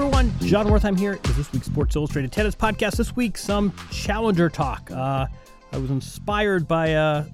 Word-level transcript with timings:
Everyone, 0.00 0.32
Jon 0.42 0.68
Wertheim 0.68 0.96
here. 0.96 1.18
Is 1.24 1.36
this 1.36 1.52
week's 1.52 1.66
Sports 1.66 1.96
Illustrated 1.96 2.30
Tennis 2.30 2.54
Podcast. 2.54 2.98
This 2.98 3.16
week, 3.16 3.36
some 3.36 3.74
Challenger 3.90 4.48
talk. 4.48 4.88
Uh, 4.92 5.26
I 5.72 5.76
was 5.76 5.90
inspired 5.90 6.68
by 6.68 6.94
uh, 6.94 7.24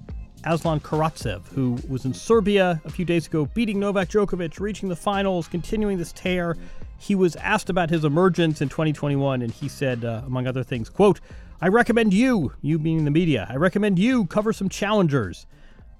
Aslan 0.45 0.79
Karatsev, 0.79 1.45
who 1.49 1.77
was 1.87 2.05
in 2.05 2.13
Serbia 2.15 2.81
a 2.83 2.89
few 2.89 3.05
days 3.05 3.27
ago, 3.27 3.45
beating 3.45 3.79
Novak 3.79 4.09
Djokovic, 4.09 4.59
reaching 4.59 4.89
the 4.89 4.95
finals, 4.95 5.47
continuing 5.47 5.99
this 5.99 6.11
tear. 6.11 6.57
He 6.97 7.13
was 7.13 7.35
asked 7.35 7.69
about 7.69 7.91
his 7.91 8.03
emergence 8.03 8.61
in 8.61 8.69
2021, 8.69 9.43
and 9.43 9.51
he 9.51 9.69
said, 9.69 10.03
uh, 10.03 10.23
among 10.25 10.47
other 10.47 10.63
things, 10.63 10.89
"quote 10.89 11.19
I 11.61 11.67
recommend 11.67 12.15
you, 12.15 12.53
you 12.63 12.79
being 12.79 13.05
the 13.05 13.11
media, 13.11 13.45
I 13.47 13.57
recommend 13.57 13.99
you 13.99 14.25
cover 14.25 14.51
some 14.51 14.69
challengers." 14.69 15.45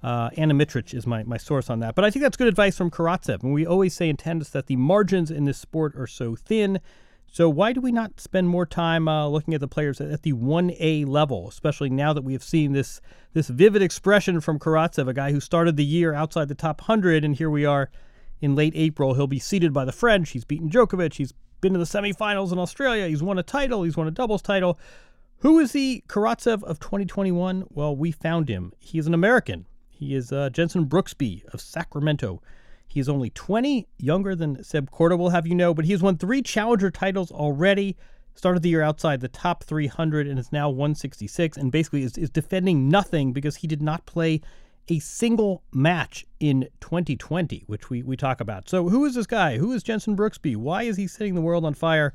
Uh, 0.02 0.30
Ana 0.36 0.54
Mitric 0.54 0.94
is 0.94 1.06
my, 1.06 1.22
my 1.24 1.36
source 1.36 1.70
on 1.70 1.80
that. 1.80 1.94
But 1.94 2.04
I 2.04 2.10
think 2.10 2.22
that's 2.22 2.36
good 2.36 2.48
advice 2.48 2.76
from 2.76 2.90
Karatsev. 2.90 3.42
And 3.42 3.52
we 3.52 3.66
always 3.66 3.94
say 3.94 4.08
in 4.08 4.16
tennis 4.16 4.50
that 4.50 4.66
the 4.66 4.76
margins 4.76 5.30
in 5.30 5.44
this 5.44 5.58
sport 5.58 5.94
are 5.96 6.06
so 6.06 6.36
thin. 6.36 6.80
So 7.26 7.48
why 7.48 7.72
do 7.72 7.80
we 7.80 7.92
not 7.92 8.20
spend 8.20 8.48
more 8.48 8.66
time 8.66 9.08
uh, 9.08 9.28
looking 9.28 9.52
at 9.52 9.60
the 9.60 9.68
players 9.68 10.00
at 10.00 10.22
the 10.22 10.32
1A 10.32 11.06
level, 11.06 11.48
especially 11.48 11.90
now 11.90 12.12
that 12.12 12.22
we 12.22 12.32
have 12.32 12.42
seen 12.42 12.72
this 12.72 13.00
this 13.32 13.48
vivid 13.48 13.82
expression 13.82 14.40
from 14.40 14.58
Karatsev, 14.58 15.08
a 15.08 15.12
guy 15.12 15.32
who 15.32 15.40
started 15.40 15.76
the 15.76 15.84
year 15.84 16.14
outside 16.14 16.48
the 16.48 16.54
top 16.54 16.80
100, 16.80 17.22
and 17.22 17.36
here 17.36 17.50
we 17.50 17.66
are 17.66 17.90
in 18.40 18.54
late 18.54 18.72
April. 18.74 19.12
He'll 19.12 19.26
be 19.26 19.38
seeded 19.38 19.74
by 19.74 19.84
the 19.84 19.92
French. 19.92 20.30
He's 20.30 20.44
beaten 20.44 20.70
Djokovic. 20.70 21.14
He's 21.14 21.34
been 21.60 21.74
to 21.74 21.78
the 21.78 21.84
semifinals 21.84 22.52
in 22.52 22.58
Australia. 22.58 23.08
He's 23.08 23.22
won 23.22 23.38
a 23.38 23.42
title. 23.42 23.82
He's 23.82 23.96
won 23.96 24.08
a 24.08 24.10
doubles 24.10 24.40
title. 24.40 24.78
Who 25.40 25.58
is 25.58 25.72
the 25.72 26.02
Karatsev 26.08 26.62
of 26.62 26.80
2021? 26.80 27.64
Well, 27.68 27.94
we 27.94 28.10
found 28.10 28.48
him. 28.48 28.72
He 28.78 28.98
is 28.98 29.06
an 29.06 29.12
American. 29.12 29.66
He 29.98 30.14
is 30.14 30.30
uh, 30.30 30.50
Jenson 30.50 30.84
Brooksby 30.84 31.42
of 31.54 31.60
Sacramento. 31.60 32.42
He 32.86 33.00
is 33.00 33.08
only 33.08 33.30
20, 33.30 33.88
younger 33.98 34.34
than 34.34 34.62
Seb 34.62 34.90
Korda 34.90 35.18
will 35.18 35.30
have 35.30 35.46
you 35.46 35.54
know, 35.54 35.72
but 35.72 35.86
he 35.86 35.92
has 35.92 36.02
won 36.02 36.18
three 36.18 36.42
challenger 36.42 36.90
titles 36.90 37.32
already. 37.32 37.96
Started 38.34 38.62
the 38.62 38.68
year 38.68 38.82
outside 38.82 39.22
the 39.22 39.28
top 39.28 39.64
300 39.64 40.26
and 40.26 40.38
is 40.38 40.52
now 40.52 40.68
166, 40.68 41.56
and 41.56 41.72
basically 41.72 42.02
is, 42.02 42.18
is 42.18 42.28
defending 42.28 42.90
nothing 42.90 43.32
because 43.32 43.56
he 43.56 43.66
did 43.66 43.80
not 43.80 44.04
play 44.04 44.42
a 44.88 44.98
single 44.98 45.62
match 45.72 46.26
in 46.38 46.68
2020, 46.80 47.64
which 47.66 47.88
we, 47.88 48.02
we 48.02 48.16
talk 48.16 48.42
about. 48.42 48.68
So, 48.68 48.90
who 48.90 49.06
is 49.06 49.14
this 49.14 49.26
guy? 49.26 49.56
Who 49.56 49.72
is 49.72 49.82
Jenson 49.82 50.14
Brooksby? 50.14 50.56
Why 50.56 50.82
is 50.82 50.98
he 50.98 51.06
setting 51.06 51.34
the 51.34 51.40
world 51.40 51.64
on 51.64 51.72
fire? 51.72 52.12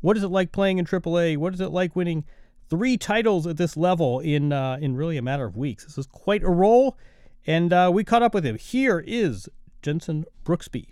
What 0.00 0.16
is 0.16 0.22
it 0.22 0.28
like 0.28 0.52
playing 0.52 0.78
in 0.78 0.86
AAA? 0.86 1.36
What 1.36 1.52
is 1.52 1.60
it 1.60 1.70
like 1.70 1.96
winning 1.96 2.24
three 2.70 2.96
titles 2.96 3.46
at 3.46 3.56
this 3.56 3.76
level 3.76 4.20
in 4.20 4.52
uh, 4.52 4.78
in 4.80 4.94
really 4.94 5.16
a 5.16 5.22
matter 5.22 5.44
of 5.44 5.56
weeks? 5.56 5.84
This 5.84 5.98
is 5.98 6.06
quite 6.06 6.44
a 6.44 6.50
roll. 6.50 6.96
And 7.46 7.72
uh, 7.72 7.90
we 7.92 8.04
caught 8.04 8.22
up 8.22 8.34
with 8.34 8.44
him. 8.44 8.58
Here 8.58 9.02
is 9.06 9.48
Jenson 9.82 10.24
Brooksby. 10.44 10.88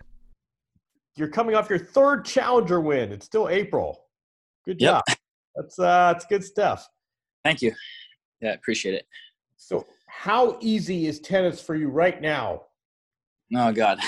You're 1.17 1.29
coming 1.29 1.55
off 1.55 1.69
your 1.69 1.79
third 1.79 2.25
challenger 2.25 2.81
win. 2.81 3.13
It's 3.13 3.27
still 3.27 3.49
April. 3.49 4.05
Good 4.65 4.79
job. 4.79 5.03
Yep. 5.09 5.19
That's 5.57 5.79
uh 5.79 6.13
that's 6.13 6.27
good 6.27 6.43
stuff. 6.43 6.89
Thank 7.45 7.63
you. 7.63 7.73
Yeah, 8.41 8.55
appreciate 8.55 8.95
it. 8.95 9.07
So 9.57 9.87
how 10.09 10.59
easy 10.61 11.07
is 11.07 11.21
tennis 11.21 11.61
for 11.61 11.77
you 11.77 11.89
right 11.89 12.21
now? 12.21 12.63
Oh 13.55 13.71
God. 13.71 14.01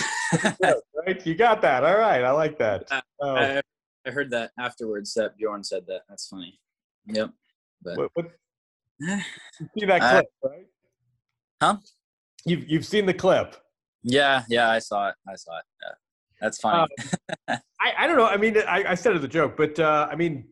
right? 1.06 1.24
You 1.24 1.34
got 1.36 1.62
that. 1.62 1.84
All 1.84 1.96
right. 1.98 2.24
I 2.24 2.30
like 2.32 2.58
that. 2.58 2.90
Uh, 2.90 3.00
Uh, 3.20 3.34
I, 3.34 3.62
I 4.08 4.10
heard 4.10 4.30
that 4.30 4.50
afterwards 4.58 5.14
that 5.14 5.36
Bjorn 5.36 5.62
said 5.62 5.86
that. 5.86 6.02
That's 6.08 6.26
funny. 6.26 6.58
Yep. 7.06 7.30
But 7.82 7.98
what, 7.98 8.10
what, 8.14 8.26
you 8.98 9.20
see 9.78 9.86
that 9.86 10.02
Uh, 10.02 10.10
clip, 10.10 10.26
right? 10.42 10.66
Huh? 11.62 11.76
You've 12.46 12.68
you've 12.68 12.86
seen 12.86 13.06
the 13.06 13.14
clip. 13.14 13.56
yeah, 14.02 14.42
yeah, 14.48 14.70
I 14.70 14.78
saw 14.78 15.08
it. 15.08 15.14
I 15.28 15.36
saw 15.36 15.58
it. 15.58 15.64
Yeah. 15.82 15.92
That's 16.40 16.58
funny. 16.58 16.86
I, 17.48 17.58
I 17.98 18.06
don't 18.06 18.16
know. 18.16 18.26
I 18.26 18.36
mean, 18.36 18.56
I, 18.68 18.84
I 18.88 18.94
said 18.94 19.12
it 19.12 19.18
as 19.18 19.24
a 19.24 19.28
joke, 19.28 19.56
but 19.56 19.78
uh, 19.78 20.06
I 20.10 20.16
mean, 20.16 20.46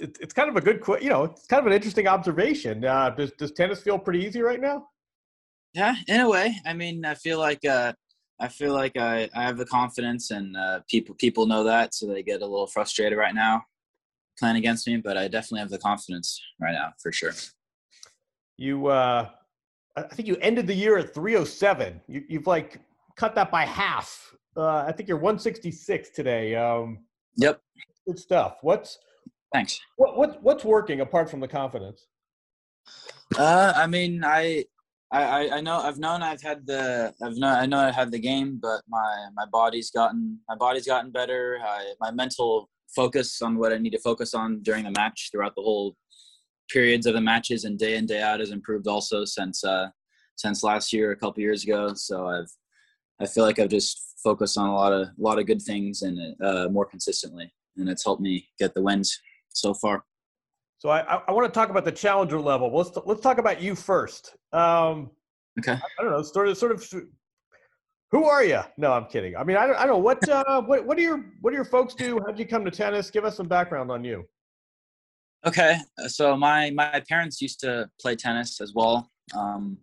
it, 0.00 0.18
it's 0.20 0.34
kind 0.34 0.48
of 0.48 0.56
a 0.56 0.60
good, 0.60 0.82
you 1.00 1.08
know, 1.08 1.24
it's 1.24 1.46
kind 1.46 1.60
of 1.60 1.66
an 1.66 1.72
interesting 1.72 2.08
observation. 2.08 2.84
Uh, 2.84 3.10
does 3.10 3.32
does 3.32 3.52
tennis 3.52 3.80
feel 3.80 3.98
pretty 3.98 4.24
easy 4.24 4.42
right 4.42 4.60
now? 4.60 4.86
yeah, 5.72 5.94
in 6.08 6.20
a 6.20 6.28
way. 6.28 6.56
I 6.66 6.74
mean, 6.74 7.04
I 7.04 7.14
feel 7.14 7.38
like 7.38 7.64
uh, 7.64 7.92
I 8.40 8.48
feel 8.48 8.72
like 8.72 8.96
I, 8.96 9.28
I 9.34 9.42
have 9.42 9.56
the 9.56 9.66
confidence, 9.66 10.30
and 10.30 10.56
uh, 10.56 10.80
people 10.88 11.14
people 11.16 11.46
know 11.46 11.64
that, 11.64 11.94
so 11.94 12.06
they 12.06 12.22
get 12.22 12.42
a 12.42 12.46
little 12.46 12.66
frustrated 12.66 13.18
right 13.18 13.34
now 13.34 13.62
playing 14.38 14.56
against 14.56 14.86
me. 14.86 14.96
But 14.96 15.16
I 15.16 15.28
definitely 15.28 15.60
have 15.60 15.70
the 15.70 15.78
confidence 15.78 16.40
right 16.60 16.72
now, 16.72 16.92
for 17.02 17.12
sure. 17.12 17.32
You, 18.56 18.88
uh, 18.88 19.30
I 19.96 20.02
think 20.02 20.28
you 20.28 20.36
ended 20.36 20.66
the 20.66 20.74
year 20.74 20.98
at 20.98 21.12
307. 21.14 22.00
You, 22.06 22.24
you've 22.28 22.46
like 22.46 22.80
cut 23.16 23.34
that 23.34 23.50
by 23.50 23.64
half. 23.64 24.34
Uh, 24.56 24.84
I 24.86 24.92
think 24.92 25.08
you're 25.08 25.18
166 25.18 26.10
today. 26.10 26.54
Um, 26.54 27.04
Yep. 27.36 27.60
good 28.06 28.18
stuff. 28.18 28.58
What's 28.62 28.98
Thanks. 29.52 29.80
what, 29.96 30.16
what 30.16 30.42
what's 30.42 30.64
working 30.64 31.00
apart 31.00 31.30
from 31.30 31.40
the 31.40 31.48
confidence? 31.48 32.06
Uh, 33.38 33.72
I 33.74 33.86
mean, 33.86 34.22
I, 34.24 34.64
I, 35.12 35.22
I- 35.48 35.56
I 35.56 35.60
know 35.60 35.78
I've 35.78 35.98
known 35.98 36.22
I've 36.22 36.42
had 36.42 36.66
the 36.66 37.14
I've 37.22 37.36
known 37.36 37.54
I 37.56 37.66
know 37.66 37.78
I 37.78 37.90
had 37.92 38.10
the 38.10 38.18
game, 38.18 38.58
but 38.60 38.82
my 38.88 39.26
my 39.34 39.46
body's 39.46 39.90
gotten 39.90 40.38
my 40.48 40.56
body's 40.56 40.86
gotten 40.86 41.10
better. 41.10 41.58
I, 41.64 41.94
my 42.00 42.10
mental 42.10 42.68
focus 42.94 43.40
on 43.42 43.56
what 43.56 43.72
I 43.72 43.78
need 43.78 43.90
to 43.90 43.98
focus 44.00 44.34
on 44.34 44.60
during 44.62 44.84
the 44.84 44.90
match 44.90 45.28
throughout 45.32 45.54
the 45.54 45.62
whole 45.62 45.96
periods 46.72 47.06
of 47.06 47.14
the 47.14 47.20
matches 47.20 47.64
and 47.64 47.78
day 47.78 47.96
in 47.96 48.06
day 48.06 48.22
out 48.22 48.40
has 48.40 48.50
improved 48.50 48.86
also 48.86 49.24
since 49.24 49.64
uh 49.64 49.88
since 50.36 50.62
last 50.62 50.92
year 50.92 51.12
a 51.12 51.16
couple 51.16 51.42
years 51.42 51.64
ago. 51.64 51.92
So 51.94 52.26
I've 52.26 52.50
I 53.20 53.26
feel 53.26 53.44
like 53.44 53.58
I've 53.58 53.68
just 53.68 54.18
focused 54.22 54.56
on 54.56 54.68
a 54.68 54.74
lot 54.74 54.92
of 54.92 55.08
a 55.08 55.12
lot 55.18 55.38
of 55.38 55.46
good 55.46 55.62
things 55.62 56.02
and 56.02 56.18
uh, 56.42 56.68
more 56.70 56.86
consistently, 56.86 57.52
and 57.76 57.88
it's 57.88 58.04
helped 58.04 58.22
me 58.22 58.48
get 58.58 58.74
the 58.74 58.82
wins 58.82 59.18
so 59.48 59.74
far. 59.74 60.04
So 60.78 60.88
I, 60.88 61.00
I, 61.00 61.22
I 61.28 61.32
want 61.32 61.52
to 61.52 61.58
talk 61.58 61.68
about 61.68 61.84
the 61.84 61.92
challenger 61.92 62.40
level. 62.40 62.74
Let's 62.74 62.96
let's 63.04 63.20
talk 63.20 63.38
about 63.38 63.60
you 63.60 63.74
first. 63.74 64.36
Um, 64.52 65.10
Okay. 65.58 65.72
I 65.72 66.02
don't 66.02 66.12
know, 66.12 66.22
sort 66.22 66.48
of, 66.48 66.56
sort 66.56 66.72
of. 66.72 66.92
Who 68.12 68.24
are 68.24 68.42
you? 68.44 68.60
No, 68.76 68.92
I'm 68.92 69.06
kidding. 69.06 69.36
I 69.36 69.44
mean, 69.44 69.56
I 69.56 69.66
don't, 69.66 69.76
I 69.76 69.80
don't 69.80 69.96
know 69.96 69.98
what, 69.98 70.26
uh, 70.28 70.62
what, 70.62 70.86
what 70.86 70.96
do 70.96 71.02
your, 71.02 71.24
what 71.40 71.50
do 71.50 71.56
your 71.56 71.64
folks 71.64 71.94
do? 71.94 72.18
How 72.20 72.26
did 72.26 72.38
you 72.38 72.46
come 72.46 72.64
to 72.64 72.70
tennis? 72.70 73.10
Give 73.10 73.24
us 73.24 73.36
some 73.36 73.46
background 73.46 73.90
on 73.90 74.02
you. 74.02 74.24
Okay, 75.46 75.78
uh, 75.98 76.08
so 76.08 76.36
my 76.36 76.70
my 76.70 77.02
parents 77.08 77.40
used 77.40 77.60
to 77.60 77.88
play 77.98 78.14
tennis 78.14 78.60
as 78.60 78.74
well. 78.74 79.10
Um, 79.34 79.78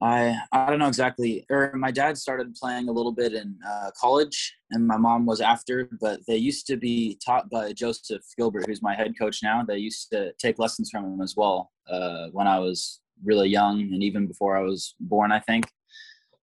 I 0.00 0.36
I 0.50 0.68
don't 0.68 0.80
know 0.80 0.88
exactly, 0.88 1.46
or 1.48 1.72
my 1.76 1.92
dad 1.92 2.18
started 2.18 2.56
playing 2.56 2.88
a 2.88 2.92
little 2.92 3.12
bit 3.12 3.34
in 3.34 3.56
uh, 3.64 3.92
college, 3.96 4.56
and 4.72 4.84
my 4.84 4.96
mom 4.96 5.26
was 5.26 5.40
after. 5.40 5.88
But 6.00 6.20
they 6.26 6.36
used 6.36 6.66
to 6.66 6.76
be 6.76 7.20
taught 7.24 7.50
by 7.50 7.72
Joseph 7.72 8.22
Gilbert, 8.36 8.66
who's 8.66 8.82
my 8.82 8.96
head 8.96 9.14
coach 9.16 9.44
now. 9.44 9.62
They 9.62 9.78
used 9.78 10.10
to 10.10 10.32
take 10.40 10.58
lessons 10.58 10.90
from 10.90 11.04
him 11.04 11.20
as 11.20 11.36
well 11.36 11.70
uh, 11.88 12.26
when 12.32 12.48
I 12.48 12.58
was 12.58 13.00
really 13.22 13.48
young, 13.48 13.80
and 13.80 14.02
even 14.02 14.26
before 14.26 14.56
I 14.56 14.62
was 14.62 14.96
born, 14.98 15.30
I 15.30 15.38
think. 15.38 15.70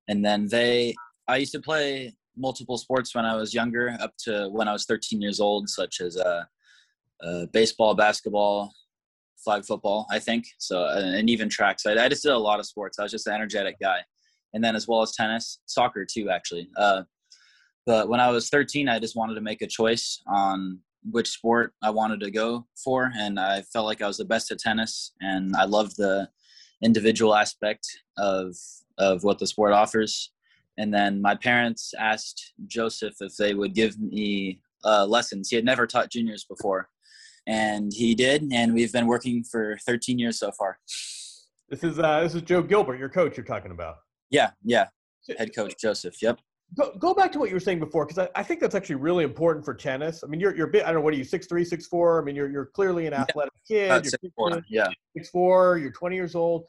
And 0.08 0.24
then 0.24 0.48
they, 0.48 0.96
I 1.28 1.36
used 1.36 1.52
to 1.52 1.60
play 1.60 2.16
multiple 2.38 2.78
sports 2.78 3.14
when 3.14 3.26
I 3.26 3.36
was 3.36 3.54
younger, 3.54 3.98
up 4.00 4.14
to 4.20 4.48
when 4.50 4.70
I 4.70 4.72
was 4.72 4.86
13 4.86 5.22
years 5.22 5.42
old, 5.42 5.68
such 5.68 6.00
as 6.00 6.16
uh, 6.16 6.46
uh, 7.24 7.46
baseball, 7.48 7.96
basketball, 7.96 8.74
flag 9.44 9.66
football, 9.66 10.06
I 10.12 10.20
think. 10.20 10.46
So, 10.58 10.86
and 10.86 11.30
even 11.30 11.50
track. 11.50 11.80
So 11.80 11.94
I, 11.94 12.06
I, 12.06 12.10
just 12.10 12.24
did 12.24 12.32
a 12.32 12.38
lot 12.38 12.60
of 12.60 12.66
sports. 12.66 13.00
I 13.00 13.04
was 13.04 13.12
just 13.12 13.28
an 13.28 13.34
energetic 13.34 13.78
guy. 13.80 14.00
And 14.54 14.64
then 14.64 14.76
as 14.76 14.88
well 14.88 15.02
as 15.02 15.14
tennis, 15.14 15.60
soccer 15.66 16.06
too, 16.06 16.30
actually. 16.30 16.70
Uh, 16.78 17.04
but 17.86 18.10
when 18.10 18.20
I 18.20 18.30
was 18.30 18.50
13, 18.50 18.90
I 18.90 19.00
just 19.00 19.16
wanted 19.16 19.36
to 19.36 19.42
make 19.42 19.62
a 19.62 19.68
choice 19.68 20.22
on 20.28 20.80
which 21.10 21.30
sport 21.30 21.74
I 21.82 21.90
wanted 21.90 22.20
to 22.22 22.32
go 22.32 22.68
for. 22.84 23.12
And 23.16 23.40
I 23.40 23.62
felt 23.62 23.86
like 23.86 24.02
I 24.02 24.08
was 24.08 24.18
the 24.18 24.26
best 24.26 24.52
at 24.52 24.60
tennis. 24.60 25.14
And 25.22 25.56
I 25.56 25.66
loved 25.66 25.98
the 25.98 26.30
individual 26.84 27.36
aspect 27.36 27.88
of, 28.18 28.56
of 28.98 29.24
what 29.24 29.40
the 29.40 29.48
sport 29.48 29.74
offers. 29.74 30.32
And 30.78 30.94
then 30.94 31.22
my 31.22 31.36
parents 31.36 31.94
asked 32.00 32.54
Joseph 32.68 33.16
if 33.22 33.36
they 33.38 33.54
would 33.54 33.76
give 33.76 34.00
me 34.00 34.62
uh, 34.84 35.06
lessons. 35.06 35.50
He 35.50 35.56
had 35.56 35.66
never 35.66 35.86
taught 35.86 36.12
juniors 36.12 36.46
before 36.46 36.90
and 37.48 37.92
he 37.94 38.16
did, 38.16 38.48
and 38.52 38.74
we've 38.74 38.94
been 38.94 39.08
working 39.08 39.44
for 39.44 39.78
13 39.86 40.20
years 40.20 40.40
so 40.40 40.52
far. 40.52 40.80
This 41.70 41.84
is 41.84 42.00
uh, 42.00 42.22
this 42.22 42.36
is 42.36 42.42
Joe 42.42 42.64
Gilbert, 42.64 43.00
your 43.00 43.10
coach. 43.10 43.38
You're 43.38 43.46
talking 43.46 43.72
about. 43.72 43.98
Yeah, 44.30 44.52
yeah, 44.64 44.88
head 45.38 45.56
coach 45.56 45.76
Joseph. 45.80 46.22
Yep. 46.22 46.40
Go, 46.78 46.94
go 47.00 47.14
back 47.16 47.32
to 47.32 47.40
what 47.40 47.50
you 47.50 47.56
were 47.56 47.60
saying 47.60 47.80
before, 47.80 48.06
because 48.06 48.20
I, 48.20 48.40
I 48.40 48.44
think 48.44 48.60
that's 48.60 48.76
actually 48.76 48.96
really 48.96 49.24
important 49.24 49.66
for 49.66 49.74
tennis. 49.74 50.24
I 50.24 50.28
mean, 50.28 50.40
you're 50.40 50.56
you're 50.56 50.68
bit. 50.68 50.84
I 50.84 50.88
don't 50.88 50.96
know 50.96 51.02
what 51.02 51.14
are 51.14 51.18
you 51.18 51.24
six 51.24 51.48
three, 51.48 51.66
six 51.66 51.88
four. 51.88 52.22
I 52.22 52.26
mean, 52.26 52.36
you're 52.36 52.50
you're 52.50 52.68
clearly 52.68 53.08
an 53.08 53.14
athletic 53.14 53.54
yeah, 53.68 54.00
kid. 54.00 54.06
You're 54.06 54.12
six, 54.12 54.34
four, 54.36 54.62
yeah, 54.70 54.88
six 55.16 55.30
four. 55.30 55.78
You're 55.78 55.92
20 55.92 56.16
years 56.16 56.36
old. 56.36 56.66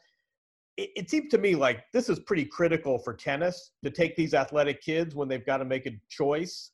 It, 0.77 0.89
it 0.95 1.09
seems 1.09 1.29
to 1.31 1.37
me 1.37 1.55
like 1.55 1.83
this 1.93 2.09
is 2.09 2.19
pretty 2.19 2.45
critical 2.45 2.97
for 2.97 3.13
tennis 3.13 3.71
to 3.83 3.91
take 3.91 4.15
these 4.15 4.33
athletic 4.33 4.81
kids 4.81 5.13
when 5.13 5.27
they've 5.27 5.45
got 5.45 5.57
to 5.57 5.65
make 5.65 5.85
a 5.85 5.91
choice 6.09 6.71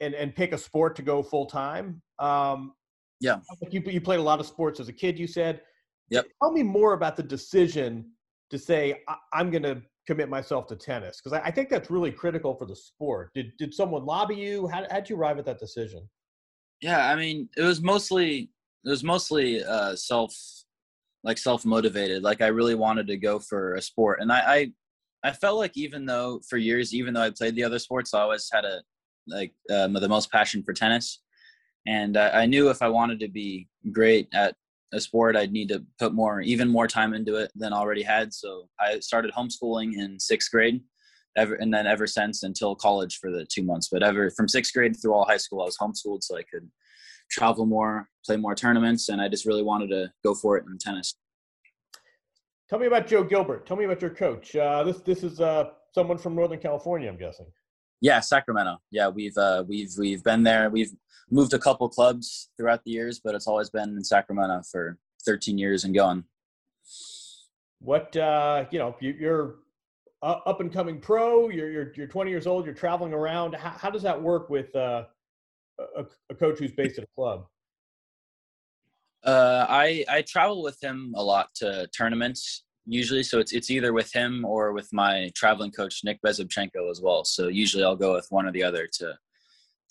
and 0.00 0.14
and 0.14 0.34
pick 0.34 0.52
a 0.52 0.58
sport 0.58 0.94
to 0.96 1.02
go 1.02 1.22
full 1.22 1.46
time. 1.46 2.00
Um, 2.20 2.74
yeah. 3.20 3.38
You, 3.70 3.82
you 3.86 4.00
played 4.00 4.20
a 4.20 4.22
lot 4.22 4.40
of 4.40 4.46
sports 4.46 4.80
as 4.80 4.88
a 4.88 4.92
kid, 4.92 5.18
you 5.18 5.26
said. 5.26 5.60
Yep. 6.10 6.26
Tell 6.42 6.52
me 6.52 6.62
more 6.62 6.92
about 6.92 7.16
the 7.16 7.22
decision 7.22 8.10
to 8.50 8.58
say, 8.58 9.02
I- 9.08 9.40
am 9.40 9.50
going 9.50 9.62
to 9.62 9.82
commit 10.06 10.28
myself 10.28 10.66
to 10.68 10.76
tennis. 10.76 11.20
Because 11.20 11.38
I-, 11.38 11.46
I, 11.46 11.50
think 11.50 11.68
that's 11.68 11.90
really 11.90 12.12
critical 12.12 12.54
for 12.54 12.66
the 12.66 12.76
sport. 12.76 13.30
Did, 13.34 13.52
did 13.58 13.74
someone 13.74 14.04
lobby 14.04 14.36
you? 14.36 14.68
How, 14.68 14.84
how'd 14.90 15.08
you 15.08 15.16
arrive 15.16 15.38
at 15.38 15.44
that 15.46 15.58
decision? 15.58 16.08
Yeah, 16.80 17.10
I 17.10 17.16
mean, 17.16 17.48
it 17.56 17.62
was 17.62 17.80
mostly, 17.80 18.50
it 18.84 18.90
was 18.90 19.02
mostly 19.02 19.64
uh, 19.64 19.96
self, 19.96 20.34
like 21.24 21.38
self-motivated. 21.38 22.22
Like 22.22 22.42
I 22.42 22.48
really 22.48 22.74
wanted 22.74 23.06
to 23.08 23.16
go 23.16 23.38
for 23.38 23.74
a 23.74 23.82
sport. 23.82 24.20
And 24.20 24.30
I, 24.30 24.38
I, 24.38 24.72
I 25.24 25.32
felt 25.32 25.58
like 25.58 25.76
even 25.76 26.04
though 26.06 26.40
for 26.48 26.58
years, 26.58 26.94
even 26.94 27.14
though 27.14 27.22
I 27.22 27.30
played 27.30 27.56
the 27.56 27.64
other 27.64 27.78
sports, 27.78 28.14
I 28.14 28.20
always 28.20 28.48
had 28.52 28.64
a, 28.64 28.82
like 29.26 29.54
um, 29.74 29.94
the 29.94 30.08
most 30.08 30.30
passion 30.30 30.62
for 30.62 30.72
tennis 30.72 31.20
and 31.86 32.16
I, 32.16 32.42
I 32.42 32.46
knew 32.46 32.68
if 32.70 32.82
I 32.82 32.88
wanted 32.88 33.20
to 33.20 33.28
be 33.28 33.68
great 33.92 34.28
at 34.34 34.54
a 34.92 35.00
sport, 35.00 35.36
I'd 35.36 35.52
need 35.52 35.68
to 35.68 35.84
put 35.98 36.14
more, 36.14 36.40
even 36.40 36.68
more 36.68 36.86
time 36.86 37.14
into 37.14 37.36
it 37.36 37.50
than 37.54 37.72
already 37.72 38.02
had. 38.02 38.32
So 38.32 38.68
I 38.78 39.00
started 39.00 39.32
homeschooling 39.32 39.94
in 39.94 40.18
sixth 40.18 40.50
grade, 40.50 40.80
ever, 41.36 41.54
and 41.54 41.72
then 41.72 41.86
ever 41.86 42.06
since 42.06 42.42
until 42.42 42.74
college 42.74 43.18
for 43.18 43.30
the 43.30 43.44
two 43.46 43.62
months. 43.62 43.88
But 43.90 44.02
ever 44.02 44.30
from 44.30 44.48
sixth 44.48 44.72
grade 44.72 44.96
through 45.00 45.14
all 45.14 45.26
high 45.26 45.36
school, 45.36 45.60
I 45.60 45.64
was 45.64 45.76
homeschooled 45.78 46.22
so 46.22 46.36
I 46.36 46.42
could 46.42 46.68
travel 47.30 47.66
more, 47.66 48.08
play 48.24 48.36
more 48.36 48.54
tournaments, 48.54 49.08
and 49.08 49.20
I 49.20 49.28
just 49.28 49.46
really 49.46 49.62
wanted 49.62 49.88
to 49.90 50.12
go 50.24 50.34
for 50.34 50.56
it 50.56 50.64
in 50.70 50.78
tennis. 50.78 51.16
Tell 52.68 52.78
me 52.78 52.86
about 52.86 53.06
Joe 53.06 53.22
Gilbert. 53.22 53.66
Tell 53.66 53.76
me 53.76 53.84
about 53.84 54.00
your 54.00 54.10
coach. 54.10 54.56
Uh, 54.56 54.82
this 54.82 54.98
this 54.98 55.22
is 55.22 55.40
uh, 55.40 55.70
someone 55.94 56.18
from 56.18 56.34
Northern 56.34 56.58
California, 56.58 57.08
I'm 57.08 57.16
guessing. 57.16 57.46
Yeah, 58.00 58.20
Sacramento. 58.20 58.78
Yeah, 58.90 59.08
we've 59.08 59.36
uh, 59.36 59.64
we've 59.66 59.92
we've 59.98 60.22
been 60.22 60.42
there. 60.42 60.70
We've 60.70 60.92
moved 61.30 61.54
a 61.54 61.58
couple 61.58 61.88
clubs 61.88 62.50
throughout 62.56 62.84
the 62.84 62.90
years, 62.90 63.20
but 63.22 63.34
it's 63.34 63.46
always 63.46 63.70
been 63.70 63.96
in 63.96 64.04
Sacramento 64.04 64.62
for 64.70 64.98
13 65.24 65.58
years 65.58 65.84
and 65.84 65.94
going. 65.94 66.24
What 67.80 68.16
uh, 68.16 68.66
you 68.70 68.78
know, 68.78 68.96
you, 69.00 69.28
are 69.28 69.56
up 70.22 70.60
and 70.60 70.72
coming 70.72 71.00
pro. 71.00 71.48
You're, 71.48 71.70
you're 71.70 71.92
you're 71.94 72.06
20 72.06 72.30
years 72.30 72.46
old. 72.46 72.64
You're 72.64 72.74
traveling 72.74 73.12
around. 73.12 73.54
How, 73.54 73.70
how 73.70 73.90
does 73.90 74.02
that 74.02 74.20
work 74.20 74.50
with 74.50 74.74
uh, 74.76 75.04
a, 75.96 76.04
a 76.30 76.34
coach 76.34 76.58
who's 76.58 76.72
based 76.72 76.98
at 76.98 77.04
a 77.04 77.08
club? 77.14 77.46
Uh, 79.24 79.66
I 79.68 80.04
I 80.08 80.22
travel 80.22 80.62
with 80.62 80.82
him 80.82 81.14
a 81.16 81.22
lot 81.22 81.48
to 81.56 81.88
tournaments 81.88 82.64
usually. 82.86 83.22
So 83.22 83.38
it's 83.38 83.52
it's 83.52 83.70
either 83.70 83.92
with 83.92 84.12
him 84.12 84.44
or 84.44 84.72
with 84.72 84.92
my 84.92 85.30
traveling 85.34 85.72
coach 85.72 86.02
Nick 86.04 86.20
Bezubchenko 86.24 86.90
as 86.90 87.00
well. 87.00 87.24
So 87.24 87.48
usually 87.48 87.84
I'll 87.84 87.96
go 87.96 88.14
with 88.14 88.26
one 88.30 88.46
or 88.46 88.52
the 88.52 88.62
other 88.62 88.88
to 88.94 89.18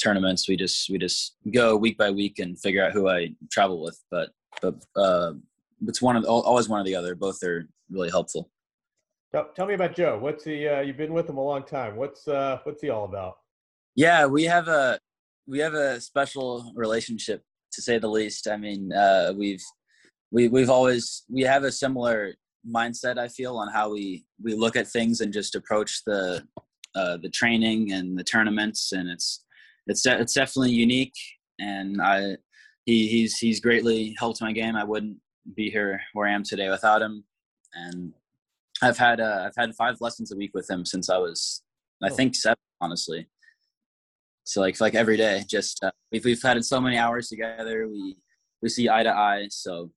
tournaments. 0.02 0.48
We 0.48 0.58
just 0.58 0.90
we 0.90 0.98
just 0.98 1.36
go 1.54 1.76
week 1.76 1.98
by 1.98 2.12
week 2.12 2.40
and 2.40 2.60
figure 2.60 2.84
out 2.84 2.94
who 2.94 3.10
I 3.10 3.36
travel 3.52 3.82
with. 3.82 4.02
But 4.10 4.30
but 4.62 4.76
uh, 4.96 5.34
it's 5.88 6.02
one 6.02 6.16
of 6.16 6.26
always 6.26 6.70
one 6.70 6.82
or 6.82 6.86
the 6.86 6.96
other. 6.96 7.16
Both 7.16 7.44
are 7.44 7.68
really 7.90 8.10
helpful. 8.10 8.50
Tell, 9.32 9.50
tell 9.54 9.66
me 9.66 9.74
about 9.74 9.96
Joe. 9.96 10.18
What's 10.18 10.46
he? 10.46 10.68
Uh, 10.68 10.80
you've 10.82 10.98
been 10.98 11.14
with 11.14 11.30
him 11.30 11.38
a 11.38 11.44
long 11.44 11.64
time. 11.64 11.98
What's 11.98 12.28
uh, 12.28 12.60
what's 12.64 12.82
he 12.82 12.90
all 12.90 13.06
about? 13.06 13.38
Yeah, 13.96 14.26
we 14.26 14.44
have 14.44 14.68
a 14.68 15.00
we 15.48 15.60
have 15.60 15.74
a 15.74 16.00
special 16.02 16.72
relationship 16.76 17.44
to 17.74 17.82
say 17.82 18.00
the 18.00 18.08
least. 18.08 18.48
I 18.48 18.58
mean, 18.58 18.94
uh, 18.94 19.34
we've 19.38 19.64
we 20.32 20.48
we've 20.48 20.70
always 20.70 21.24
we 21.30 21.42
have 21.42 21.64
a 21.64 21.72
similar 21.72 22.34
mindset 22.74 23.18
i 23.18 23.28
feel 23.28 23.58
on 23.58 23.72
how 23.72 23.92
we 23.92 24.26
we 24.44 24.54
look 24.54 24.76
at 24.76 24.88
things 24.88 25.22
and 25.22 25.32
just 25.32 25.56
approach 25.56 26.02
the 26.06 26.44
uh, 26.96 27.18
the 27.18 27.30
training 27.30 27.92
and 27.92 28.18
the 28.18 28.24
tournaments. 28.24 28.94
And 28.94 29.10
it's 29.10 29.44
it's 29.88 30.02
de- 30.02 30.20
it's 30.20 30.34
definitely 30.34 30.72
unique. 30.72 31.14
And 31.60 32.02
i 32.02 32.38
he 32.86 33.08
he's 33.08 33.38
he's 33.38 33.60
greatly 33.60 34.16
helped 34.18 34.42
my 34.42 34.52
game. 34.52 34.76
I 34.76 34.84
wouldn't 34.84 35.18
be 35.56 35.70
here 35.70 36.02
where 36.14 36.28
i 36.28 36.32
am 36.32 36.44
today 36.44 36.70
without 36.70 37.02
him. 37.02 37.24
And 37.74 38.14
i've 38.82 38.98
had 38.98 39.20
uh, 39.20 39.44
i've 39.46 39.56
had 39.58 39.76
five 39.76 39.98
lessons 40.02 40.32
a 40.32 40.36
week 40.36 40.52
with 40.54 40.70
him 40.70 40.86
since 40.86 41.10
i 41.10 41.18
was 41.18 41.64
i 42.04 42.10
oh. 42.10 42.16
think 42.16 42.36
seven 42.36 42.58
honestly. 42.82 43.28
So 44.44 44.62
like 44.62 44.80
like 44.80 44.96
every 44.96 45.18
day 45.18 45.44
just 45.50 45.84
uh, 45.84 45.92
we've, 46.12 46.24
we've 46.24 46.42
had 46.42 46.64
so 46.64 46.80
many 46.80 46.98
hours 46.98 47.28
together. 47.30 47.88
We 47.88 48.16
we 48.62 48.70
see 48.70 48.90
eye 48.90 49.04
to 49.04 49.12
eye. 49.12 49.48
So 49.50 49.92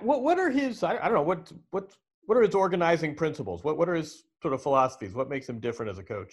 what 0.00 0.22
what 0.22 0.38
are 0.38 0.50
his 0.50 0.82
I, 0.82 0.96
I 0.96 1.04
don't 1.04 1.14
know 1.14 1.22
what 1.22 1.52
what 1.70 1.92
what 2.30 2.36
are 2.36 2.42
his 2.42 2.54
organizing 2.54 3.16
principles? 3.16 3.64
What 3.64 3.76
what 3.76 3.88
are 3.88 3.96
his 3.96 4.22
sort 4.40 4.54
of 4.54 4.62
philosophies? 4.62 5.14
What 5.14 5.28
makes 5.28 5.48
him 5.48 5.58
different 5.58 5.90
as 5.90 5.98
a 5.98 6.04
coach? 6.04 6.32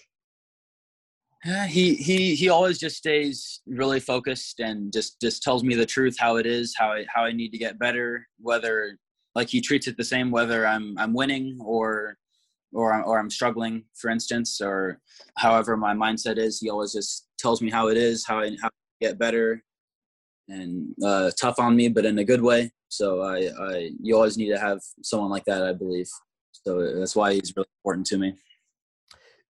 He 1.68 1.96
he 1.96 2.36
he 2.36 2.50
always 2.50 2.78
just 2.78 2.98
stays 2.98 3.62
really 3.66 4.00
focused 4.00 4.60
and 4.60 4.94
just 4.94 5.20
just 5.20 5.42
tells 5.42 5.64
me 5.64 5.74
the 5.74 5.88
truth 5.88 6.16
how 6.20 6.36
it 6.36 6.46
is 6.46 6.76
how 6.78 6.92
I 6.92 7.08
how 7.12 7.24
I 7.24 7.32
need 7.32 7.50
to 7.50 7.58
get 7.58 7.80
better 7.80 8.28
whether 8.40 8.96
like 9.34 9.50
he 9.50 9.60
treats 9.60 9.88
it 9.88 9.98
the 9.98 10.04
same 10.04 10.30
whether 10.30 10.68
I'm 10.68 10.96
I'm 11.00 11.16
winning 11.16 11.58
or 11.60 12.20
or 12.74 13.02
or 13.02 13.18
I'm 13.18 13.32
struggling 13.32 13.84
for 13.96 14.12
instance 14.12 14.62
or 14.62 15.00
however 15.36 15.78
my 15.78 15.96
mindset 15.96 16.38
is 16.38 16.60
he 16.60 16.70
always 16.70 16.94
just 16.94 17.28
tells 17.40 17.60
me 17.60 17.72
how 17.72 17.88
it 17.88 17.98
is 17.98 18.24
how 18.24 18.40
I 18.40 18.56
how 18.62 18.68
to 18.68 18.76
get 19.02 19.18
better 19.18 19.64
and 20.50 20.94
uh, 21.04 21.30
tough 21.40 21.60
on 21.60 21.76
me 21.76 21.90
but 21.90 22.06
in 22.06 22.20
a 22.20 22.24
good 22.24 22.42
way 22.42 22.72
so 22.90 23.22
I, 23.22 23.50
I, 23.60 23.92
you 24.02 24.16
always 24.16 24.38
need 24.38 24.50
to 24.50 24.60
have 24.60 24.80
someone 25.04 25.30
like 25.30 25.46
that, 25.46 25.64
I 25.64 25.74
believe. 25.74 26.08
So 26.52 26.94
that's 26.98 27.16
why 27.16 27.34
he's 27.34 27.54
really 27.56 27.68
important 27.84 28.08
to 28.08 28.18
me. 28.18 28.34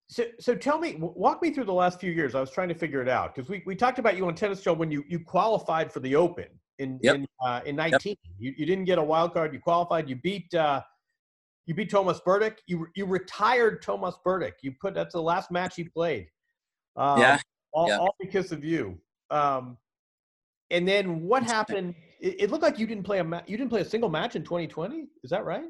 So, 0.10 0.26
so 0.40 0.56
tell 0.56 0.80
me, 0.80 0.96
walk 1.00 1.42
me 1.42 1.52
through 1.52 1.66
the 1.66 1.74
last 1.74 2.00
few 2.00 2.12
years. 2.12 2.34
I 2.34 2.40
was 2.40 2.50
trying 2.50 2.70
to 2.70 2.76
figure 2.76 3.02
it 3.02 3.10
out 3.10 3.36
because 3.36 3.50
we, 3.50 3.62
we 3.66 3.76
talked 3.76 4.00
about 4.00 4.18
you 4.18 4.26
on 4.28 4.36
Tennis 4.36 4.62
Show 4.62 4.74
when 4.74 4.90
you, 4.90 5.04
you 5.08 5.20
qualified 5.20 5.92
for 5.92 6.00
the 6.00 6.16
Open 6.16 6.48
in 6.80 7.00
yep. 7.04 7.16
in, 7.16 7.28
uh, 7.46 7.62
in 7.66 7.76
19. 7.76 8.00
Yep. 8.06 8.18
You, 8.40 8.54
you 8.58 8.66
didn't 8.66 8.86
get 8.86 8.98
a 8.98 9.04
wild 9.04 9.34
card. 9.34 9.54
You 9.54 9.60
qualified. 9.60 10.10
You 10.10 10.16
beat 10.16 10.54
uh, 10.54 10.82
you 11.66 11.74
beat 11.74 11.90
Tomas 11.90 12.22
Berdych. 12.26 12.56
You 12.68 12.88
you 12.96 13.06
retired 13.06 13.82
Tomas 13.82 14.16
Berdych. 14.26 14.54
You 14.62 14.74
put 14.80 14.94
that's 14.94 15.14
the 15.14 15.22
last 15.22 15.52
match 15.52 15.76
he 15.76 15.84
played. 15.84 16.28
Um, 16.96 17.20
yeah. 17.20 17.40
All, 17.74 17.90
yeah. 17.90 17.98
all 17.98 18.16
because 18.20 18.54
of 18.54 18.64
you. 18.64 18.98
Um, 19.30 19.78
and 20.72 20.88
then 20.88 21.22
what 21.22 21.44
happened? 21.44 21.96
It, 22.20 22.42
it, 22.42 22.52
looked 22.52 22.64
like 22.64 22.80
you 22.80 22.88
didn't 22.88 23.04
play 23.04 23.20
a 23.20 23.24
ma- 23.24 23.42
you 23.48 23.58
didn't 23.58 23.70
play 23.70 23.82
a 23.82 23.86
single 23.86 24.10
match 24.10 24.36
in 24.36 24.44
2020. 24.44 25.06
Is 25.24 25.30
that 25.30 25.46
right? 25.46 25.66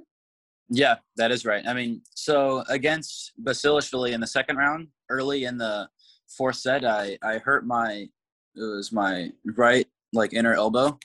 Yeah, 0.69 0.95
that 1.15 1.31
is 1.31 1.45
right. 1.45 1.65
I 1.65 1.73
mean, 1.73 2.01
so 2.15 2.63
against 2.69 3.33
Basilashvili 3.43 4.11
in 4.11 4.21
the 4.21 4.27
second 4.27 4.57
round, 4.57 4.87
early 5.09 5.45
in 5.45 5.57
the 5.57 5.87
fourth 6.27 6.57
set, 6.57 6.83
I 6.85 7.17
I 7.21 7.37
hurt 7.37 7.65
my 7.65 8.07
it 8.55 8.63
was 8.63 8.91
my 8.91 9.31
right 9.55 9.87
like 10.13 10.33
inner 10.33 10.53
elbow. 10.53 10.97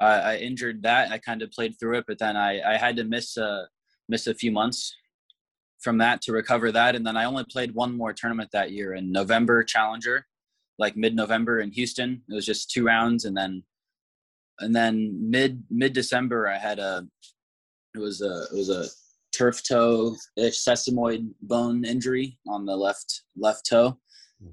I, 0.00 0.06
I 0.06 0.36
injured 0.36 0.82
that. 0.84 1.10
I 1.10 1.18
kind 1.18 1.42
of 1.42 1.50
played 1.50 1.78
through 1.78 1.98
it, 1.98 2.04
but 2.06 2.18
then 2.18 2.36
I 2.36 2.74
I 2.74 2.76
had 2.76 2.96
to 2.96 3.04
miss 3.04 3.36
a 3.36 3.68
miss 4.08 4.26
a 4.26 4.34
few 4.34 4.52
months 4.52 4.94
from 5.80 5.98
that 5.98 6.20
to 6.22 6.32
recover 6.32 6.72
that, 6.72 6.96
and 6.96 7.06
then 7.06 7.16
I 7.16 7.24
only 7.24 7.44
played 7.44 7.74
one 7.74 7.96
more 7.96 8.12
tournament 8.12 8.50
that 8.52 8.72
year 8.72 8.94
in 8.94 9.12
November 9.12 9.62
Challenger 9.62 10.26
like 10.78 10.96
mid-November 10.96 11.60
in 11.60 11.72
Houston. 11.72 12.22
It 12.28 12.34
was 12.34 12.46
just 12.46 12.70
two 12.70 12.84
rounds, 12.84 13.24
and 13.24 13.36
then 13.36 13.62
and 14.60 14.74
then 14.74 15.30
mid 15.30 15.62
mid 15.70 15.92
December 15.92 16.48
I 16.48 16.58
had 16.58 16.78
a 16.78 17.06
it 17.94 17.98
was 17.98 18.22
a 18.22 18.44
it 18.52 18.56
was 18.56 18.70
a 18.70 18.86
turf 19.36 19.62
toe 19.62 20.16
sesamoid 20.38 21.30
bone 21.42 21.84
injury 21.84 22.38
on 22.48 22.64
the 22.64 22.76
left 22.76 23.22
left 23.36 23.66
toe, 23.68 23.98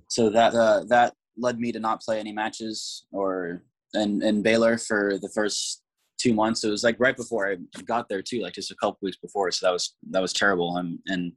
so 0.10 0.30
that 0.30 0.54
uh, 0.54 0.84
that 0.88 1.14
led 1.38 1.60
me 1.60 1.72
to 1.72 1.80
not 1.80 2.02
play 2.02 2.20
any 2.20 2.32
matches 2.32 3.06
or 3.12 3.64
in, 3.94 4.22
in 4.24 4.42
Baylor 4.42 4.78
for 4.78 5.18
the 5.22 5.30
first 5.30 5.82
two 6.18 6.34
months. 6.34 6.64
It 6.64 6.70
was 6.70 6.84
like 6.84 6.96
right 7.00 7.16
before 7.16 7.52
I 7.52 7.58
got 7.84 8.08
there 8.08 8.22
too, 8.22 8.42
like 8.42 8.54
just 8.54 8.72
a 8.72 8.76
couple 8.76 9.00
weeks 9.02 9.18
before. 9.18 9.52
So 9.52 9.66
that 9.66 9.74
was 9.74 9.96
that 10.12 10.22
was 10.22 10.34
terrible. 10.34 10.78
And 10.78 11.00
and 11.08 11.34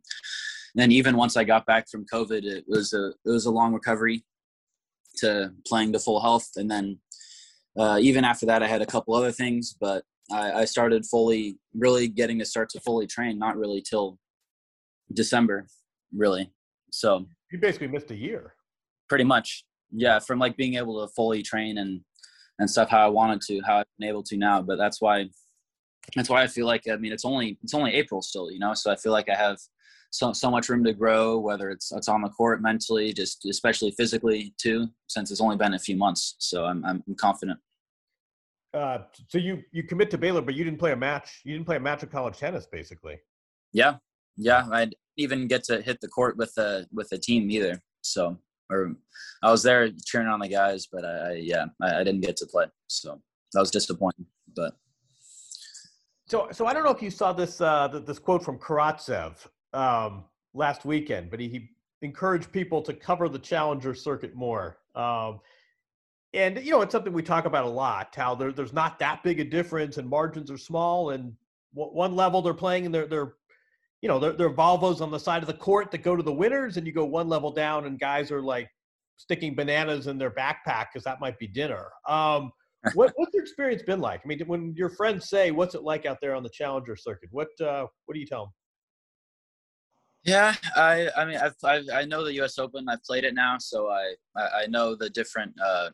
then 0.75 0.93
even 0.93 1.17
once 1.17 1.37
I 1.37 1.45
got 1.45 1.67
back 1.67 1.89
from 1.91 2.07
COVID, 2.13 2.45
it 2.45 2.65
was 2.69 2.93
a 2.93 3.09
it 3.09 3.31
was 3.31 3.47
a 3.47 3.51
long 3.51 3.73
recovery 3.73 4.25
to 5.21 5.53
playing 5.67 5.93
to 5.93 5.99
full 5.99 6.21
health. 6.21 6.51
And 6.57 6.71
then 6.71 6.99
uh, 7.79 7.99
even 8.01 8.25
after 8.25 8.47
that, 8.47 8.63
I 8.63 8.67
had 8.67 8.83
a 8.83 8.87
couple 8.87 9.15
other 9.15 9.33
things, 9.33 9.77
but 9.81 10.05
I, 10.33 10.53
I 10.53 10.65
started 10.65 11.07
fully, 11.07 11.59
really 11.75 12.09
getting 12.09 12.39
to 12.39 12.45
start 12.45 12.69
to 12.71 12.81
fully 12.81 13.07
train. 13.07 13.39
Not 13.39 13.57
really 13.57 13.83
till 13.83 14.19
December, 15.13 15.67
really. 16.15 16.51
So 16.91 17.27
you 17.53 17.59
basically 17.59 17.89
missed 17.89 18.11
a 18.11 18.17
year. 18.17 18.55
Pretty 19.09 19.25
much, 19.25 19.65
yeah. 19.91 20.19
From 20.19 20.39
like 20.39 20.57
being 20.57 20.75
able 20.75 21.07
to 21.07 21.13
fully 21.15 21.43
train 21.43 21.79
and 21.79 22.01
and 22.59 22.69
stuff 22.69 22.89
how 22.89 23.05
I 23.05 23.09
wanted 23.09 23.41
to, 23.43 23.61
how 23.65 23.79
I've 23.79 23.87
been 23.99 24.09
able 24.09 24.23
to 24.25 24.37
now. 24.37 24.61
But 24.63 24.77
that's 24.77 25.01
why 25.01 25.29
that's 26.17 26.29
why 26.29 26.43
I 26.43 26.47
feel 26.47 26.67
like 26.67 26.89
I 26.91 26.97
mean 26.97 27.13
it's 27.13 27.25
only 27.25 27.59
it's 27.63 27.75
only 27.75 27.95
April 27.95 28.23
still, 28.23 28.51
you 28.51 28.59
know. 28.59 28.75
So 28.75 28.91
I 28.91 28.97
feel 28.97 29.13
like 29.13 29.29
I 29.29 29.35
have 29.35 29.59
so 30.11 30.33
so 30.33 30.51
much 30.51 30.69
room 30.69 30.85
to 30.85 30.93
grow, 30.93 31.39
whether 31.39 31.71
it's 31.71 31.93
it's 31.93 32.09
on 32.09 32.23
the 32.23 32.29
court 32.31 32.63
mentally, 32.63 33.13
just 33.13 33.45
especially 33.47 33.91
physically 33.93 34.55
too, 34.59 34.89
since 35.09 35.31
it's 35.31 35.41
only 35.41 35.57
been 35.57 35.75
a 35.75 35.79
few 35.79 35.97
months. 35.97 36.37
So 36.39 36.65
I'm 36.65 36.85
I'm 36.85 37.03
confident. 37.17 37.59
Uh, 38.75 38.99
so 39.29 39.39
you 39.39 39.63
you 39.73 39.83
commit 39.83 40.11
to 40.11 40.19
Baylor, 40.19 40.43
but 40.43 40.55
you 40.55 40.65
didn't 40.65 40.79
play 40.79 40.93
a 40.93 40.97
match. 40.97 41.41
You 41.45 41.55
didn't 41.55 41.67
play 41.67 41.77
a 41.77 41.81
match 41.81 42.03
of 42.03 42.11
college 42.11 42.39
tennis, 42.39 42.67
basically. 42.67 43.19
Yeah, 43.73 43.97
yeah. 44.37 44.67
I 44.71 44.81
would 44.81 44.95
even 45.17 45.47
get 45.47 45.65
to 45.65 45.81
hit 45.81 46.01
the 46.01 46.09
court 46.09 46.37
with 46.37 46.55
the 46.55 46.87
with 46.93 47.09
the 47.09 47.19
team 47.19 47.51
either. 47.51 47.81
So 48.03 48.39
or 48.71 48.95
I 49.43 49.51
was 49.51 49.63
there 49.63 49.91
cheering 50.05 50.29
on 50.29 50.41
the 50.41 50.49
guys, 50.49 50.87
but 50.91 51.05
I, 51.05 51.11
I 51.11 51.33
yeah, 51.35 51.67
I, 51.83 52.01
I, 52.01 52.05
didn't 52.05 52.21
get 52.21 52.37
to 52.39 52.47
play, 52.47 52.67
so 52.87 53.21
that 53.53 53.61
was 53.61 53.71
disappointing. 53.71 54.27
But 54.55 54.75
so, 56.27 56.49
so 56.53 56.67
I 56.67 56.75
don't 56.75 56.85
know 56.85 56.91
if 56.91 57.03
you 57.03 57.11
saw 57.11 57.33
this 57.33 57.61
uh, 57.61 57.89
this 58.07 58.19
quote 58.19 58.45
from 58.45 58.59
Karatsev 58.59 59.47
um, 59.73 60.25
last 60.55 60.85
weekend, 60.85 61.31
but 61.31 61.41
he, 61.41 61.49
he, 61.49 61.71
encouraged 62.01 62.53
people 62.53 62.81
to 62.81 62.93
cover 62.93 63.29
the 63.29 63.41
challenger 63.41 63.93
circuit 63.93 64.33
more. 64.33 64.79
Um, 64.95 65.41
and 66.33 66.57
you 66.65 66.71
know, 66.71 66.81
it's 66.81 66.93
something 66.93 67.13
we 67.13 67.25
talk 67.25 67.45
about 67.45 67.65
a 67.65 67.69
lot. 67.69 68.15
How 68.15 68.37
there, 68.37 68.53
there's 68.53 68.73
not 68.73 69.01
that 69.01 69.25
big 69.25 69.41
a 69.41 69.45
difference, 69.45 69.97
and 69.97 70.09
margins 70.09 70.49
are 70.49 70.59
small, 70.59 71.11
and 71.11 71.33
one 71.73 72.15
level 72.15 72.41
they're 72.41 72.55
playing, 72.55 72.87
and 72.87 72.95
they're 72.95 73.09
they're 73.09 73.35
you 74.01 74.09
know, 74.09 74.19
they're, 74.19 74.33
they're 74.33 74.51
Volvos 74.51 75.01
on 75.01 75.11
the 75.11 75.19
side 75.19 75.43
of 75.43 75.49
the 75.49 75.55
court 75.55 75.91
that 75.91 76.03
go 76.03 76.15
to 76.15 76.23
the 76.23 76.33
winners, 76.33 76.77
and 76.77 76.87
you 76.87 76.93
go 76.93 77.05
one 77.05 77.29
level 77.29 77.51
down, 77.51 77.87
and 77.87 77.99
guys 77.99 78.31
are 78.31 78.43
like 78.43 78.69
sticking 79.17 79.55
bananas 79.55 80.07
in 80.07 80.19
their 80.19 80.31
backpack 80.31 80.87
because 80.93 81.05
that 81.05 81.21
might 81.21 81.39
be 81.39 81.47
dinner. 81.47 81.87
Um, 82.09 82.53
what, 82.95 83.13
what's 83.17 83.35
your 83.35 83.43
experience 83.43 83.83
been 83.83 84.01
like? 84.01 84.21
I 84.25 84.29
mean, 84.29 84.41
when 84.47 84.73
your 84.77 84.89
friends 84.91 85.29
say, 85.29 85.51
"What's 85.51 85.75
it 85.75 85.83
like 85.83 86.07
out 86.07 86.19
there 86.23 86.35
on 86.37 86.45
the 86.45 86.51
challenger 86.51 86.95
circuit?" 86.95 87.29
What 87.33 87.49
uh, 87.61 87.87
what 88.07 88.15
do 88.15 88.21
you 88.21 88.27
tell 88.27 88.45
them? 88.45 88.53
Yeah, 90.25 90.55
I 90.77 91.09
I 91.17 91.25
mean 91.25 91.37
I've, 91.37 91.55
I've, 91.65 91.85
i 91.93 92.05
know 92.05 92.25
the 92.25 92.35
U.S. 92.35 92.59
Open. 92.59 92.89
I've 92.89 93.03
played 93.05 93.25
it 93.25 93.35
now, 93.35 93.57
so 93.59 93.89
I 93.89 94.15
I, 94.37 94.67
know 94.67 94.95
the 94.95 95.09
different 95.11 95.55
uh, 95.65 95.91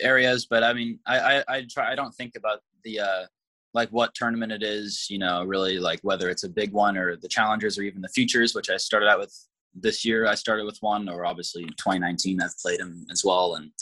areas. 0.00 0.46
But 0.48 0.62
I 0.62 0.72
mean 0.72 0.98
I, 1.06 1.18
I, 1.18 1.44
I 1.48 1.66
try 1.70 1.92
I 1.92 1.94
don't 1.94 2.12
think 2.12 2.32
about 2.36 2.60
the 2.84 3.00
uh, 3.00 3.26
like 3.74 3.90
what 3.90 4.14
tournament 4.14 4.52
it 4.52 4.62
is, 4.62 5.08
you 5.10 5.18
know, 5.18 5.44
really 5.44 5.78
like 5.78 5.98
whether 6.02 6.30
it's 6.30 6.44
a 6.44 6.48
big 6.48 6.72
one 6.72 6.96
or 6.96 7.16
the 7.16 7.28
challengers 7.28 7.76
or 7.76 7.82
even 7.82 8.00
the 8.00 8.08
futures, 8.08 8.54
which 8.54 8.70
I 8.70 8.76
started 8.76 9.08
out 9.08 9.18
with 9.18 9.34
this 9.74 10.04
year. 10.04 10.26
I 10.26 10.36
started 10.36 10.64
with 10.64 10.78
one, 10.80 11.08
or 11.08 11.26
obviously 11.26 11.62
in 11.62 11.70
2019, 11.70 12.40
I've 12.40 12.56
played 12.58 12.78
them 12.78 13.04
as 13.10 13.24
well. 13.24 13.56
And 13.56 13.72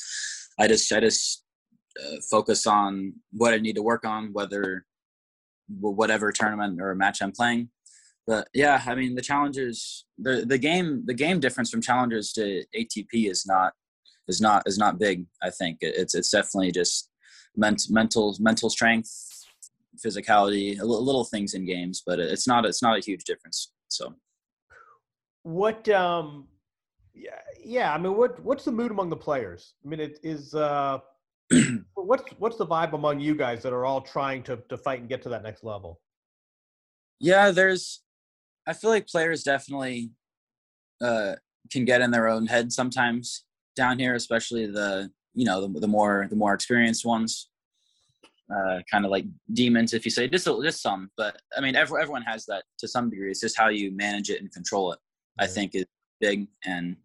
I 0.59 0.67
just, 0.67 0.91
I 0.93 1.01
just 1.01 1.45
uh, 2.03 2.17
focus 2.31 2.67
on 2.67 3.13
what 3.33 3.53
I 3.53 3.59
need 3.59 3.77
to 3.77 3.83
work 3.83 4.07
on, 4.07 4.33
whether 4.33 4.87
whatever 5.79 6.33
tournament 6.33 6.81
or 6.81 6.95
match 6.95 7.23
I'm 7.23 7.33
playing. 7.33 7.69
But 8.27 8.49
yeah, 8.55 8.83
I 8.87 8.95
mean, 8.95 9.15
the 9.15 9.23
challengers, 9.23 10.07
the, 10.19 10.45
the 10.47 10.59
game, 10.59 11.03
the 11.07 11.15
game 11.15 11.41
difference 11.41 11.71
from 11.71 11.83
challengers 11.83 12.33
to 12.35 12.65
ATP 12.77 13.31
is 13.31 13.45
not, 13.47 13.73
is 14.29 14.41
not, 14.41 14.63
is 14.67 14.79
not 14.79 14.99
big. 14.99 15.27
I 15.43 15.51
think 15.51 15.79
it's, 15.81 16.15
it's 16.15 16.31
definitely 16.31 16.71
just 16.71 17.11
ment- 17.57 17.87
mental, 17.91 18.37
mental 18.39 18.71
strength, 18.71 19.11
physicality, 20.05 20.79
little 20.81 21.25
things 21.25 21.55
in 21.55 21.65
games, 21.65 22.03
but 22.05 22.19
it's 22.19 22.47
not 22.47 22.65
it's 22.65 22.83
not 22.83 22.97
a 22.97 23.01
huge 23.01 23.25
difference. 23.25 23.73
So, 23.89 24.15
what? 25.43 25.89
um 25.89 26.49
Yeah, 27.15 27.39
yeah. 27.63 27.93
I 27.93 27.99
mean, 27.99 28.17
what 28.17 28.43
what's 28.43 28.65
the 28.65 28.73
mood 28.73 28.91
among 28.91 29.11
the 29.11 29.17
players? 29.17 29.75
I 29.85 29.89
mean, 29.89 30.01
it 30.01 30.19
is. 30.23 30.55
uh 30.55 30.99
What's 31.95 32.25
what's 32.39 32.57
the 32.57 32.67
vibe 32.67 32.95
among 32.95 33.21
you 33.21 33.35
guys 33.35 33.63
that 33.63 33.73
are 33.73 33.85
all 33.85 34.01
trying 34.01 34.43
to 34.45 34.57
to 34.69 34.77
fight 34.77 35.01
and 35.01 35.09
get 35.09 35.23
to 35.23 35.29
that 35.29 35.43
next 35.43 35.63
level? 35.63 36.01
Yeah, 37.21 37.51
there's. 37.51 38.01
I 38.67 38.73
feel 38.73 38.91
like 38.91 39.07
players 39.09 39.43
definitely 39.43 40.11
uh, 41.01 41.35
can 41.71 41.85
get 41.85 42.01
in 42.01 42.11
their 42.11 42.29
own 42.29 42.47
head 42.47 42.73
sometimes 42.73 43.45
down 43.77 43.99
here, 43.99 44.15
especially 44.15 44.67
the 44.67 45.11
you 45.35 45.45
know 45.45 45.67
the, 45.67 45.81
the 45.81 45.89
more 45.89 46.27
the 46.29 46.37
more 46.37 46.55
experienced 46.55 47.05
ones 47.05 47.49
uh, 48.55 48.81
kind 48.91 49.05
of 49.05 49.11
like 49.11 49.25
demons, 49.53 49.95
if 49.95 50.05
you 50.05 50.11
say 50.11 50.29
just 50.29 50.47
just 50.63 50.83
some. 50.83 51.11
But 51.17 51.41
I 51.57 51.61
mean, 51.61 51.77
every, 51.77 52.01
everyone 52.01 52.23
has 52.23 52.45
that 52.47 52.65
to 52.79 52.89
some 52.89 53.11
degree. 53.11 53.31
It's 53.31 53.41
just 53.41 53.59
how 53.59 53.69
you 53.69 53.95
manage 53.97 54.31
it 54.31 54.41
and 54.41 54.53
control 54.53 54.93
it. 54.93 54.99
I 55.39 55.47
think 55.47 55.75
is 55.75 55.87
big, 56.21 56.47
and 56.65 56.97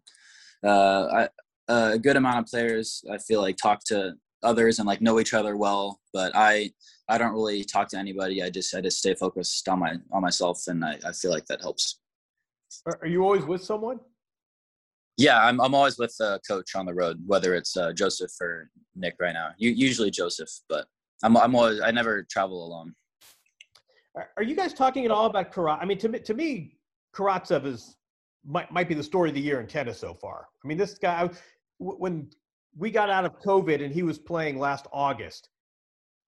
uh, 0.64 1.06
I, 1.06 1.28
a 1.68 1.98
good 1.98 2.16
amount 2.16 2.38
of 2.38 2.46
players 2.46 3.02
I 3.10 3.18
feel 3.18 3.40
like 3.40 3.56
talk 3.56 3.80
to 3.86 4.14
others 4.42 4.78
and 4.78 4.86
like 4.86 5.00
know 5.00 5.20
each 5.20 5.34
other 5.34 5.56
well. 5.56 6.00
But 6.12 6.32
I 6.34 6.70
I 7.08 7.18
don't 7.18 7.32
really 7.32 7.64
talk 7.64 7.88
to 7.88 7.98
anybody. 7.98 8.42
I 8.42 8.50
just 8.50 8.74
I 8.74 8.80
just 8.80 8.98
stay 8.98 9.14
focused 9.14 9.68
on 9.68 9.80
my 9.80 9.96
on 10.12 10.22
myself, 10.22 10.62
and 10.68 10.84
I, 10.84 10.98
I 11.04 11.12
feel 11.12 11.30
like 11.30 11.46
that 11.46 11.60
helps. 11.60 12.00
Are 12.86 13.06
you 13.06 13.24
always 13.24 13.44
with 13.44 13.62
someone? 13.62 14.00
Yeah, 15.16 15.42
I'm 15.42 15.60
I'm 15.60 15.74
always 15.74 15.98
with 15.98 16.14
a 16.20 16.40
coach 16.46 16.74
on 16.74 16.86
the 16.86 16.94
road, 16.94 17.20
whether 17.26 17.54
it's 17.54 17.76
uh, 17.76 17.92
Joseph 17.92 18.32
or 18.40 18.70
Nick 18.94 19.16
right 19.20 19.32
now. 19.32 19.50
usually 19.58 20.10
Joseph, 20.10 20.50
but 20.68 20.86
I'm 21.22 21.36
I'm 21.36 21.54
always 21.54 21.80
I 21.80 21.90
never 21.90 22.22
travel 22.30 22.66
alone. 22.66 22.94
Are 24.36 24.42
you 24.42 24.56
guys 24.56 24.72
talking 24.72 25.04
at 25.04 25.10
all 25.10 25.26
about 25.26 25.52
Karat? 25.52 25.78
I 25.80 25.84
mean, 25.84 25.98
to 25.98 26.08
me, 26.08 26.18
to 26.20 26.34
me, 26.34 26.78
Karatsev 27.14 27.66
is 27.66 27.96
might 28.44 28.70
might 28.72 28.88
be 28.88 28.94
the 28.94 29.02
story 29.02 29.28
of 29.28 29.34
the 29.34 29.40
year 29.40 29.60
in 29.60 29.66
tennis 29.66 29.98
so 29.98 30.14
far. 30.14 30.46
I 30.64 30.68
mean, 30.68 30.78
this 30.78 30.94
guy 30.94 31.28
when 31.78 32.28
we 32.76 32.90
got 32.90 33.10
out 33.10 33.24
of 33.24 33.40
COVID 33.40 33.82
and 33.84 33.92
he 33.92 34.02
was 34.02 34.18
playing 34.18 34.58
last 34.58 34.86
August, 34.92 35.48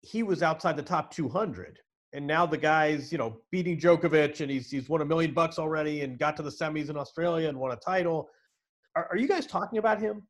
he 0.02 0.23
was 0.23 0.42
outside 0.42 0.76
the 0.76 0.82
top 0.82 1.12
200. 1.12 1.78
And 2.12 2.26
now 2.26 2.44
the 2.44 2.59
guy's, 2.59 3.12
you 3.12 3.18
know, 3.18 3.40
beating 3.52 3.78
Djokovic 3.78 4.40
and 4.40 4.50
he's 4.50 4.70
he's 4.70 4.88
won 4.88 5.00
a 5.00 5.04
million 5.04 5.32
bucks 5.32 5.59
already 5.59 6.02
and 6.02 6.18
got 6.18 6.37
to 6.38 6.42
the 6.42 6.50
semis 6.50 6.90
in 6.90 6.97
Australia 6.97 7.49
and 7.49 7.59
won 7.59 7.70
a 7.70 7.76
title. 7.76 8.28
Are, 8.97 9.06
are 9.11 9.16
you 9.16 9.28
guys 9.28 9.47
talking 9.47 9.78
about 9.78 10.00
him? 10.00 10.23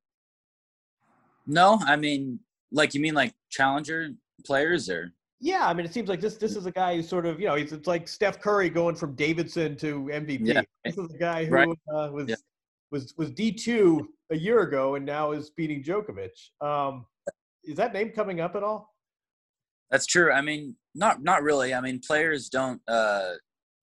No, 1.46 1.78
I 1.86 1.96
mean, 1.96 2.38
like 2.70 2.94
you 2.94 3.00
mean 3.00 3.14
like 3.14 3.32
challenger 3.48 4.10
players 4.44 4.90
or 4.90 5.12
yeah, 5.42 5.66
I 5.66 5.72
mean, 5.72 5.86
it 5.86 5.94
seems 5.94 6.10
like 6.10 6.20
this 6.20 6.36
this 6.36 6.54
is 6.54 6.66
a 6.66 6.70
guy 6.70 6.96
who's 6.96 7.08
sort 7.08 7.24
of 7.24 7.40
you 7.40 7.46
know 7.46 7.54
he's 7.54 7.72
it's 7.72 7.86
like 7.86 8.08
Steph 8.08 8.40
Curry 8.40 8.68
going 8.68 8.94
from 8.94 9.14
Davidson 9.14 9.74
to 9.76 10.10
MVP. 10.12 10.40
Yeah. 10.42 10.60
This 10.84 10.98
is 10.98 11.14
a 11.14 11.18
guy 11.18 11.46
who 11.46 11.54
right. 11.54 11.68
uh, 11.92 12.10
was 12.12 12.28
yeah. 12.28 12.36
Was 12.90 13.14
was 13.16 13.30
D 13.30 13.52
two 13.52 14.08
a 14.30 14.36
year 14.36 14.60
ago 14.60 14.94
and 14.94 15.04
now 15.04 15.32
is 15.32 15.50
beating 15.50 15.82
Djokovic. 15.82 16.30
Um, 16.60 17.06
is 17.64 17.76
that 17.76 17.92
name 17.92 18.10
coming 18.10 18.40
up 18.40 18.56
at 18.56 18.62
all? 18.62 18.94
That's 19.90 20.06
true. 20.06 20.32
I 20.32 20.40
mean, 20.40 20.76
not 20.94 21.22
not 21.22 21.42
really. 21.42 21.74
I 21.74 21.80
mean, 21.80 22.00
players 22.00 22.48
don't. 22.48 22.80
Uh, 22.86 23.32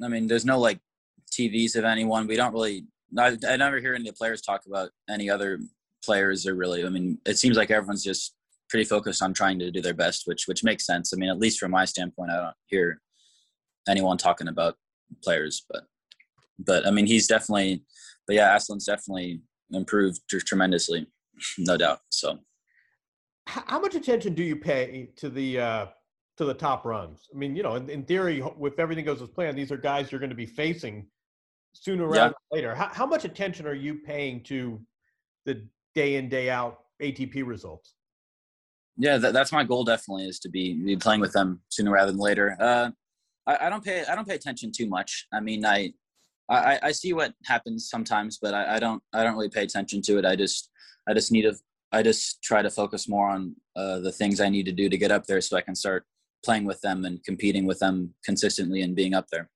I 0.04 0.08
mean, 0.08 0.28
there's 0.28 0.46
no 0.46 0.60
like 0.60 0.80
TVs 1.32 1.76
of 1.76 1.84
anyone. 1.84 2.28
We 2.28 2.36
don't 2.36 2.54
really. 2.54 2.86
I, 3.18 3.38
I 3.48 3.58
never 3.58 3.80
hear 3.80 3.94
any 3.94 4.10
of 4.10 4.16
the 4.16 4.18
players 4.18 4.42
talk 4.42 4.64
about 4.68 4.90
any 5.10 5.30
other 5.30 5.60
players 6.04 6.46
or 6.46 6.56
really. 6.56 6.86
I 6.86 6.90
mean, 6.90 7.18
it 7.26 7.38
seems 7.38 7.58
like 7.58 7.72
everyone's 7.72 8.04
just 8.04 8.36
pretty 8.70 8.84
focused 8.86 9.22
on 9.22 9.34
trying 9.34 9.60
to 9.60 9.72
do 9.72 9.82
their 9.82 9.94
best, 9.94 10.24
which 10.26 10.48
which 10.48 10.64
makes 10.64 10.86
sense. 10.86 11.14
I 11.14 11.18
mean, 11.18 11.30
at 11.30 11.40
least 11.40 11.60
from 11.60 11.72
my 11.72 11.86
standpoint, 11.86 12.32
I 12.32 12.38
don't 12.38 12.56
hear 12.66 13.02
anyone 13.88 14.18
talking 14.18 14.48
about 14.48 14.76
players, 15.24 15.66
but 15.70 15.84
but 16.60 16.88
I 16.88 16.92
mean, 16.92 17.06
he's 17.06 17.28
definitely, 17.28 17.84
but 18.28 18.36
yeah, 18.36 18.56
Aslan's 18.56 18.86
definitely 18.86 19.42
improved 19.72 20.22
tremendously, 20.30 21.08
no 21.58 21.78
doubt. 21.78 22.00
So, 22.10 22.40
how 23.48 23.80
much 23.80 23.96
attention 23.96 24.34
do 24.34 24.44
you 24.44 24.56
pay 24.56 25.10
to 25.16 25.30
the 25.30 25.60
uh, 25.60 25.86
to 26.38 26.46
the 26.46 26.54
top 26.54 26.86
runs? 26.86 27.28
I 27.34 27.38
mean, 27.38 27.56
you 27.56 27.64
know, 27.64 27.76
in, 27.76 27.90
in 27.90 28.04
theory, 28.04 28.44
if 28.62 28.80
everything 28.80 29.06
goes 29.06 29.22
as 29.22 29.30
planned, 29.30 29.58
these 29.58 29.72
are 29.72 29.78
guys 29.78 30.12
you're 30.12 30.20
going 30.20 30.30
to 30.30 30.36
be 30.36 30.46
facing 30.46 31.08
sooner 31.74 32.08
rather 32.08 32.36
yeah. 32.52 32.56
later. 32.56 32.76
How, 32.76 32.90
how 32.92 33.06
much 33.06 33.26
attention 33.26 33.66
are 33.66 33.74
you 33.74 33.96
paying 33.96 34.44
to 34.44 34.80
the 35.46 35.66
day 35.96 36.16
in 36.16 36.30
day 36.30 36.50
out 36.50 36.80
ATP 37.02 37.46
results? 37.46 37.94
yeah, 38.98 39.18
that, 39.18 39.34
that's 39.34 39.52
my 39.52 39.64
goal. 39.64 39.84
Definitely 39.84 40.26
is 40.26 40.40
to 40.40 40.50
be, 40.50 40.74
be 40.74 40.98
playing 40.98 41.22
with 41.22 41.32
them 41.32 41.62
sooner 41.70 41.92
rather 41.92 42.12
than 42.12 42.20
later. 42.20 42.58
Uh, 42.60 42.90
I, 43.46 43.68
I, 43.68 43.70
don't 43.70 43.84
pay 43.84 44.04
I 44.10 44.16
don't 44.16 44.28
pay 44.28 44.36
attention 44.36 44.72
too 44.76 44.88
much. 44.88 45.28
I 45.32 45.40
mean, 45.40 45.66
I 45.66 45.94
I, 46.50 46.80
I 46.82 46.92
see 46.92 47.14
what 47.14 47.34
happens 47.46 47.90
sometimes, 47.90 48.40
but 48.42 48.54
I, 48.54 48.76
I 48.76 48.80
don't 48.80 49.04
I 49.14 49.24
don't 49.24 49.36
really 49.36 49.50
pay 49.50 49.64
attention 49.64 50.02
to 50.04 50.18
it. 50.18 50.26
I 50.26 50.36
just 50.36 50.70
I 51.08 51.14
just 51.14 51.32
need 51.32 51.44
to 51.44 51.56
I 51.92 52.04
just 52.04 52.42
try 52.42 52.62
to 52.62 52.70
focus 52.70 53.08
more 53.08 53.30
on 53.30 53.56
uh, 53.76 54.00
the 54.00 54.12
things 54.12 54.40
I 54.40 54.50
need 54.50 54.66
to 54.66 54.72
do 54.72 54.90
to 54.90 54.98
get 54.98 55.12
up 55.12 55.26
there, 55.26 55.42
so 55.42 55.58
I 55.58 55.62
can 55.62 55.76
start 55.76 56.06
playing 56.44 56.66
with 56.66 56.80
them 56.82 57.06
and 57.06 57.24
competing 57.24 57.66
with 57.66 57.80
them 57.80 58.14
consistently 58.24 58.82
and 58.82 58.96
being 58.96 59.14
up 59.14 59.28
there. 59.32 59.50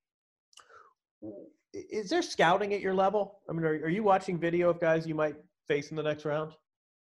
Is 1.74 2.10
there 2.10 2.22
scouting 2.22 2.74
at 2.74 2.82
your 2.82 2.94
level? 2.94 3.40
I 3.50 3.54
mean, 3.54 3.64
are, 3.64 3.70
are 3.86 3.90
you 3.90 4.04
watching 4.04 4.38
video 4.38 4.70
of 4.70 4.80
guys 4.80 5.08
you 5.08 5.16
might 5.16 5.36
face 5.68 5.92
in 5.92 5.96
the 5.96 6.04
next 6.04 6.26
round? 6.26 6.52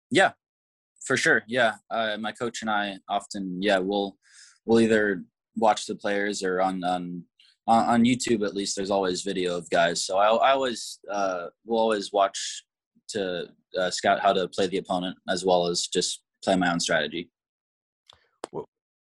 Yeah, 0.09 0.31
for 1.05 1.17
sure. 1.17 1.43
Yeah, 1.47 1.73
uh, 1.91 2.17
my 2.19 2.31
coach 2.31 2.61
and 2.61 2.69
I 2.69 2.97
often, 3.07 3.61
yeah, 3.61 3.77
we'll 3.77 4.17
we'll 4.65 4.81
either 4.81 5.23
watch 5.55 5.85
the 5.85 5.95
players 5.95 6.43
or 6.43 6.61
on 6.61 6.83
on 6.83 7.23
on 7.67 8.03
YouTube 8.03 8.45
at 8.45 8.55
least. 8.55 8.75
There's 8.75 8.91
always 8.91 9.21
video 9.21 9.57
of 9.57 9.69
guys, 9.69 10.05
so 10.05 10.17
I, 10.17 10.27
I 10.27 10.51
always 10.51 10.99
uh, 11.11 11.47
will 11.65 11.79
always 11.79 12.11
watch 12.11 12.63
to 13.09 13.47
uh, 13.79 13.91
scout 13.91 14.19
how 14.19 14.33
to 14.33 14.47
play 14.47 14.67
the 14.67 14.77
opponent 14.77 15.17
as 15.29 15.45
well 15.45 15.67
as 15.67 15.87
just 15.87 16.21
play 16.43 16.55
my 16.55 16.71
own 16.71 16.79
strategy. 16.79 17.29
What, 18.51 18.65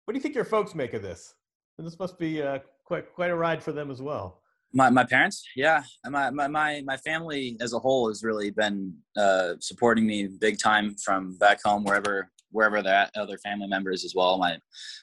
what 0.05 0.13
do 0.13 0.17
you 0.17 0.21
think 0.21 0.35
your 0.35 0.45
folks 0.45 0.75
make 0.75 0.93
of 0.93 1.01
this? 1.01 1.33
And 1.77 1.87
this 1.87 1.97
must 1.97 2.19
be 2.19 2.41
uh, 2.41 2.59
quite 2.85 3.13
quite 3.13 3.31
a 3.31 3.35
ride 3.35 3.63
for 3.63 3.71
them 3.71 3.89
as 3.89 4.01
well. 4.01 4.41
My 4.73 4.89
my 4.89 5.03
parents, 5.03 5.43
yeah, 5.55 5.83
my 6.07 6.29
my 6.29 6.47
my, 6.47 6.81
my 6.85 6.97
family 6.97 7.57
as 7.61 7.73
a 7.73 7.79
whole 7.79 8.07
has 8.07 8.23
really 8.23 8.51
been 8.51 8.95
uh, 9.17 9.53
supporting 9.59 10.05
me 10.05 10.27
big 10.27 10.59
time 10.59 10.95
from 11.03 11.37
back 11.37 11.59
home, 11.63 11.83
wherever 11.83 12.29
wherever 12.53 12.81
they're 12.81 12.95
at, 12.95 13.11
other 13.15 13.37
family 13.39 13.67
members 13.67 14.05
as 14.05 14.13
well. 14.15 14.37
My 14.37 14.57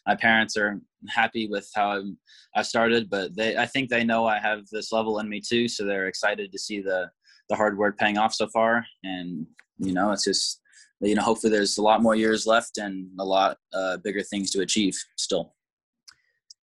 my 0.07 0.15
parents 0.15 0.57
are 0.57 0.81
happy 1.09 1.49
with 1.49 1.71
how 1.75 1.91
I'm, 1.91 2.19
I 2.57 2.63
started, 2.63 3.11
but 3.11 3.37
they 3.37 3.57
I 3.57 3.67
think 3.67 3.91
they 3.91 4.05
know 4.05 4.27
I 4.27 4.39
have 4.39 4.67
this 4.73 4.93
level 4.93 5.19
in 5.19 5.29
me 5.29 5.41
too, 5.41 5.69
so 5.69 5.85
they're 5.85 6.07
excited 6.09 6.51
to 6.53 6.59
see 6.59 6.81
the 6.81 7.11
the 7.49 7.57
hard 7.57 7.77
work 7.77 7.99
paying 7.99 8.17
off 8.17 8.33
so 8.33 8.49
far. 8.49 8.87
And 9.05 9.47
you 9.79 9.93
know, 9.93 10.13
it's 10.13 10.25
just 10.25 10.61
you 11.01 11.15
know, 11.15 11.23
hopefully 11.23 11.51
there's 11.51 11.79
a 11.79 11.83
lot 11.83 12.03
more 12.03 12.15
years 12.15 12.47
left 12.47 12.79
and 12.79 13.09
a 13.19 13.25
lot 13.25 13.57
uh, 13.73 13.97
bigger 13.99 14.23
things 14.23 14.51
to 14.53 14.61
achieve 14.61 14.97
still. 15.17 15.55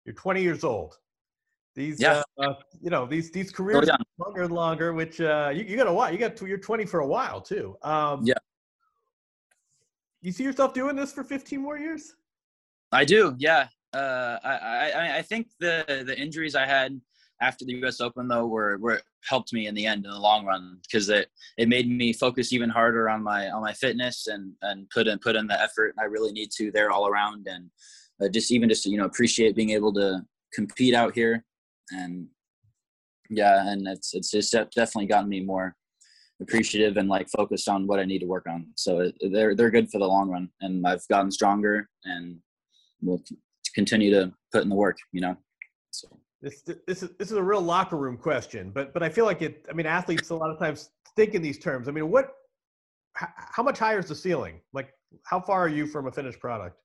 You're 0.05 0.15
20 0.15 0.41
years 0.41 0.63
old. 0.63 0.95
These, 1.75 2.01
yeah. 2.01 2.21
Uh, 2.37 2.53
you 2.81 2.89
know, 2.89 3.05
these 3.05 3.31
these 3.31 3.49
careers 3.49 3.89
oh, 3.89 3.95
longer 4.23 4.43
and 4.43 4.53
longer. 4.53 4.93
Which 4.93 5.21
uh, 5.21 5.51
you, 5.53 5.63
you 5.63 5.77
got 5.77 5.87
a 5.87 5.93
while. 5.93 6.11
You 6.11 6.17
got 6.17 6.39
you're 6.41 6.57
20 6.57 6.85
for 6.85 6.99
a 6.99 7.07
while 7.07 7.39
too. 7.39 7.77
Um, 7.81 8.21
yeah. 8.25 8.33
You 10.21 10.31
see 10.31 10.43
yourself 10.43 10.73
doing 10.73 10.95
this 10.95 11.11
for 11.11 11.23
15 11.23 11.59
more 11.61 11.77
years? 11.77 12.13
I 12.91 13.05
do. 13.05 13.35
Yeah. 13.39 13.67
Uh, 13.93 14.37
I, 14.43 14.91
I 14.91 15.17
I 15.17 15.21
think 15.21 15.47
the 15.59 16.03
the 16.05 16.17
injuries 16.17 16.55
I 16.55 16.65
had 16.65 16.99
after 17.41 17.65
the 17.65 17.73
U.S. 17.79 17.99
Open 17.99 18.27
though 18.27 18.47
were 18.47 18.77
were 18.77 19.01
helped 19.27 19.51
me 19.51 19.67
in 19.67 19.75
the 19.75 19.85
end 19.85 20.05
in 20.05 20.11
the 20.11 20.19
long 20.19 20.45
run 20.45 20.77
because 20.83 21.09
it 21.09 21.27
it 21.57 21.67
made 21.67 21.89
me 21.89 22.13
focus 22.13 22.53
even 22.53 22.69
harder 22.69 23.09
on 23.09 23.21
my 23.21 23.49
on 23.49 23.61
my 23.61 23.73
fitness 23.73 24.27
and 24.27 24.53
and 24.61 24.89
put 24.91 25.07
in 25.07 25.19
put 25.19 25.35
in 25.35 25.45
the 25.45 25.61
effort 25.61 25.93
I 25.99 26.05
really 26.05 26.31
need 26.31 26.51
to 26.51 26.71
there 26.71 26.91
all 26.91 27.07
around 27.07 27.47
and 27.49 27.69
uh, 28.23 28.29
just 28.29 28.51
even 28.51 28.69
just 28.69 28.85
you 28.85 28.97
know 28.97 29.05
appreciate 29.05 29.57
being 29.57 29.71
able 29.71 29.93
to 29.95 30.21
compete 30.53 30.95
out 30.95 31.13
here 31.13 31.43
and 31.91 32.27
yeah, 33.31 33.71
and 33.71 33.87
it's 33.87 34.13
it's 34.13 34.29
just 34.29 34.51
definitely 34.51 35.07
gotten 35.07 35.29
me 35.29 35.39
more 35.39 35.75
appreciative 36.41 36.97
and 36.97 37.07
like 37.07 37.29
focused 37.29 37.69
on 37.69 37.87
what 37.87 37.99
I 37.99 38.05
need 38.05 38.19
to 38.19 38.25
work 38.25 38.45
on. 38.47 38.67
So 38.75 38.99
it, 38.99 39.15
they're 39.31 39.55
they're 39.55 39.71
good 39.71 39.89
for 39.89 39.99
the 39.99 40.07
long 40.07 40.29
run, 40.29 40.49
and 40.61 40.85
I've 40.85 41.07
gotten 41.07 41.31
stronger, 41.31 41.89
and 42.03 42.37
will 43.01 43.23
continue 43.75 44.11
to 44.11 44.33
put 44.51 44.63
in 44.63 44.69
the 44.69 44.75
work. 44.75 44.97
You 45.11 45.21
know, 45.21 45.37
so. 45.91 46.07
This, 46.41 46.63
this 46.87 47.03
is 47.03 47.09
this 47.19 47.29
is 47.29 47.37
a 47.37 47.43
real 47.43 47.61
locker 47.61 47.97
room 47.97 48.17
question, 48.17 48.71
but 48.71 48.93
but 48.93 49.03
I 49.03 49.09
feel 49.09 49.25
like 49.25 49.43
it. 49.43 49.65
I 49.69 49.73
mean, 49.73 49.85
athletes 49.85 50.31
a 50.31 50.35
lot 50.35 50.49
of 50.49 50.57
times 50.57 50.89
think 51.15 51.33
in 51.35 51.41
these 51.41 51.59
terms. 51.59 51.87
I 51.87 51.91
mean, 51.91 52.09
what, 52.09 52.31
how 53.13 53.63
much 53.63 53.79
higher 53.79 53.99
is 53.99 54.07
the 54.07 54.15
ceiling? 54.15 54.59
Like, 54.73 54.93
how 55.23 55.39
far 55.39 55.59
are 55.61 55.69
you 55.69 55.85
from 55.85 56.07
a 56.07 56.11
finished 56.11 56.39
product? 56.39 56.77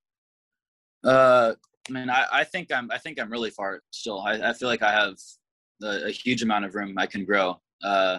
Uh, 1.04 1.54
I 1.88 1.92
mean, 1.92 2.10
I, 2.10 2.26
I 2.32 2.44
think 2.44 2.72
I'm 2.72 2.90
I 2.90 2.98
think 2.98 3.20
I'm 3.20 3.30
really 3.30 3.50
far 3.50 3.80
still. 3.90 4.20
I, 4.20 4.50
I 4.50 4.52
feel 4.52 4.68
like 4.68 4.82
I 4.82 4.92
have 4.92 5.14
a, 5.82 6.08
a 6.08 6.10
huge 6.10 6.42
amount 6.42 6.64
of 6.64 6.74
room 6.74 6.94
I 6.98 7.06
can 7.06 7.24
grow. 7.24 7.60
Uh, 7.82 8.18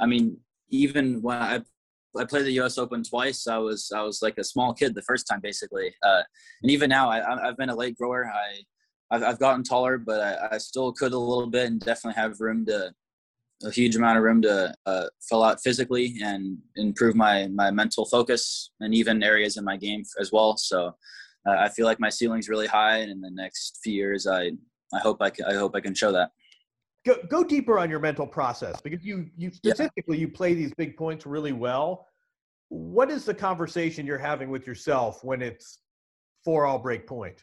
I 0.00 0.06
mean, 0.06 0.38
even 0.70 1.22
when 1.22 1.36
I 1.36 1.60
I 2.16 2.24
played 2.24 2.46
the 2.46 2.52
U.S. 2.52 2.78
Open 2.78 3.02
twice, 3.02 3.46
I 3.46 3.58
was 3.58 3.92
I 3.94 4.02
was 4.02 4.22
like 4.22 4.38
a 4.38 4.44
small 4.44 4.72
kid 4.74 4.94
the 4.94 5.02
first 5.02 5.26
time, 5.26 5.40
basically. 5.40 5.94
Uh, 6.02 6.22
and 6.62 6.70
even 6.70 6.88
now, 6.88 7.10
I, 7.10 7.20
have 7.44 7.56
been 7.56 7.68
a 7.70 7.76
late 7.76 7.96
grower. 7.96 8.30
I 8.32 8.62
I've, 9.10 9.22
I've 9.22 9.38
gotten 9.38 9.62
taller, 9.62 9.98
but 9.98 10.20
I, 10.20 10.54
I, 10.54 10.58
still 10.58 10.92
could 10.92 11.12
a 11.12 11.18
little 11.18 11.46
bit, 11.46 11.66
and 11.66 11.80
definitely 11.80 12.20
have 12.20 12.40
room 12.40 12.66
to 12.66 12.92
a 13.64 13.70
huge 13.70 13.96
amount 13.96 14.16
of 14.16 14.24
room 14.24 14.40
to 14.42 14.74
uh, 14.86 15.06
fill 15.28 15.42
out 15.42 15.60
physically 15.60 16.16
and 16.22 16.58
improve 16.76 17.14
my 17.14 17.48
my 17.48 17.70
mental 17.70 18.04
focus 18.04 18.70
and 18.80 18.94
even 18.94 19.22
areas 19.22 19.56
in 19.56 19.64
my 19.64 19.76
game 19.76 20.02
as 20.20 20.32
well. 20.32 20.56
So 20.56 20.94
uh, 21.46 21.56
I 21.58 21.68
feel 21.68 21.86
like 21.86 22.00
my 22.00 22.10
ceiling's 22.10 22.48
really 22.48 22.66
high, 22.66 22.98
and 22.98 23.10
in 23.10 23.20
the 23.20 23.30
next 23.30 23.80
few 23.82 23.92
years, 23.92 24.26
I 24.26 24.52
I 24.94 25.00
hope 25.00 25.20
I 25.20 25.30
can, 25.30 25.44
I 25.46 25.54
hope 25.54 25.74
I 25.74 25.80
can 25.80 25.94
show 25.94 26.12
that. 26.12 26.30
Go, 27.08 27.16
go 27.30 27.42
deeper 27.42 27.78
on 27.78 27.88
your 27.88 28.00
mental 28.00 28.26
process 28.26 28.82
because 28.82 29.02
you 29.02 29.30
you 29.34 29.50
statistically 29.50 30.18
yeah. 30.18 30.20
you 30.20 30.28
play 30.28 30.52
these 30.52 30.74
big 30.74 30.94
points 30.94 31.24
really 31.24 31.52
well. 31.52 32.06
What 32.68 33.10
is 33.10 33.24
the 33.24 33.32
conversation 33.32 34.04
you're 34.04 34.18
having 34.18 34.50
with 34.50 34.66
yourself 34.66 35.24
when 35.24 35.40
it's 35.40 35.78
four 36.44 36.66
all 36.66 36.78
break 36.78 37.06
point? 37.06 37.40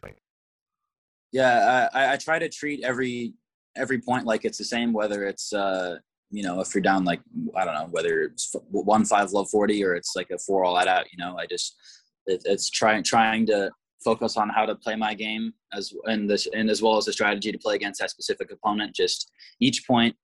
Yeah, 1.32 1.90
I, 1.96 2.14
I 2.14 2.18
try 2.18 2.38
to 2.38 2.48
treat 2.48 2.84
every 2.84 3.34
every 3.76 4.00
point 4.00 4.28
like 4.28 4.46
it's 4.46 4.60
the 4.60 4.64
same, 4.64 4.94
whether 4.94 5.26
it's 5.26 5.52
uh, 5.52 5.98
you 6.30 6.44
know 6.44 6.62
if 6.62 6.76
you're 6.76 6.84
down 6.84 7.04
like 7.04 7.22
I 7.56 7.66
don't 7.66 7.74
know 7.74 7.88
whether 7.90 8.22
it's 8.22 8.56
one 8.70 9.04
five 9.04 9.32
love 9.32 9.50
forty 9.50 9.84
or 9.84 9.96
it's 9.96 10.16
like 10.16 10.30
a 10.30 10.38
four 10.38 10.64
all 10.64 10.78
out. 10.78 11.12
You 11.12 11.18
know, 11.18 11.38
I 11.40 11.48
just 11.48 11.76
it, 12.28 12.44
it's 12.46 12.70
trying 12.70 13.02
trying 13.02 13.48
to 13.48 13.72
focus 14.04 14.38
on 14.38 14.50
how 14.50 14.66
to 14.66 14.76
play 14.76 14.96
my 14.96 15.14
game 15.14 15.54
as 15.74 15.94
and 16.06 16.30
this 16.30 16.48
and 16.54 16.70
as 16.70 16.82
well 16.82 16.98
as 16.98 17.08
a 17.08 17.14
strategy 17.14 17.52
to 17.52 17.58
play 17.58 17.76
against 17.76 18.00
that 18.00 18.10
specific 18.10 18.52
opponent. 18.52 18.96
Just 18.96 19.32
each 19.60 19.86
point, 19.88 20.16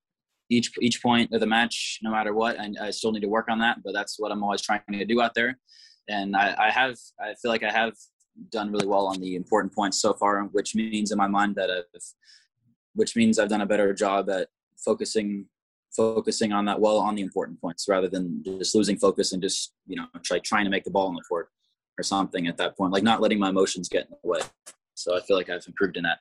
each 0.49 0.71
each 0.81 1.01
point 1.01 1.33
of 1.33 1.39
the 1.39 1.47
match, 1.47 1.99
no 2.01 2.11
matter 2.11 2.33
what, 2.33 2.57
and 2.57 2.77
I 2.79 2.91
still 2.91 3.11
need 3.11 3.21
to 3.21 3.29
work 3.29 3.49
on 3.49 3.59
that. 3.59 3.77
But 3.83 3.93
that's 3.93 4.19
what 4.19 4.31
I'm 4.31 4.43
always 4.43 4.61
trying 4.61 4.81
to 4.91 5.05
do 5.05 5.21
out 5.21 5.33
there, 5.33 5.57
and 6.07 6.35
I, 6.35 6.55
I 6.67 6.71
have 6.71 6.97
I 7.19 7.33
feel 7.41 7.51
like 7.51 7.63
I 7.63 7.71
have 7.71 7.93
done 8.51 8.71
really 8.71 8.87
well 8.87 9.07
on 9.07 9.19
the 9.19 9.35
important 9.35 9.73
points 9.73 10.01
so 10.01 10.13
far, 10.13 10.41
which 10.51 10.75
means 10.75 11.11
in 11.11 11.17
my 11.17 11.27
mind 11.27 11.55
that 11.55 11.69
I've, 11.69 12.03
which 12.95 13.15
means 13.15 13.39
I've 13.39 13.49
done 13.49 13.61
a 13.61 13.65
better 13.65 13.93
job 13.93 14.29
at 14.29 14.47
focusing 14.77 15.47
focusing 15.95 16.53
on 16.53 16.65
that 16.65 16.79
well 16.79 16.97
on 16.97 17.15
the 17.15 17.21
important 17.21 17.59
points 17.59 17.85
rather 17.89 18.07
than 18.07 18.41
just 18.45 18.73
losing 18.73 18.97
focus 18.97 19.33
and 19.33 19.41
just 19.41 19.73
you 19.87 19.95
know 19.95 20.05
try 20.23 20.39
trying 20.39 20.63
to 20.63 20.69
make 20.69 20.85
the 20.85 20.91
ball 20.91 21.07
on 21.07 21.15
the 21.15 21.21
court 21.27 21.49
or 21.97 22.03
something 22.03 22.47
at 22.47 22.57
that 22.57 22.77
point, 22.77 22.93
like 22.93 23.03
not 23.03 23.21
letting 23.21 23.39
my 23.39 23.49
emotions 23.49 23.89
get 23.89 24.05
in 24.05 24.15
the 24.23 24.29
way. 24.29 24.41
So 24.95 25.17
I 25.17 25.21
feel 25.21 25.37
like 25.37 25.49
I've 25.49 25.65
improved 25.67 25.97
in 25.97 26.03
that. 26.03 26.19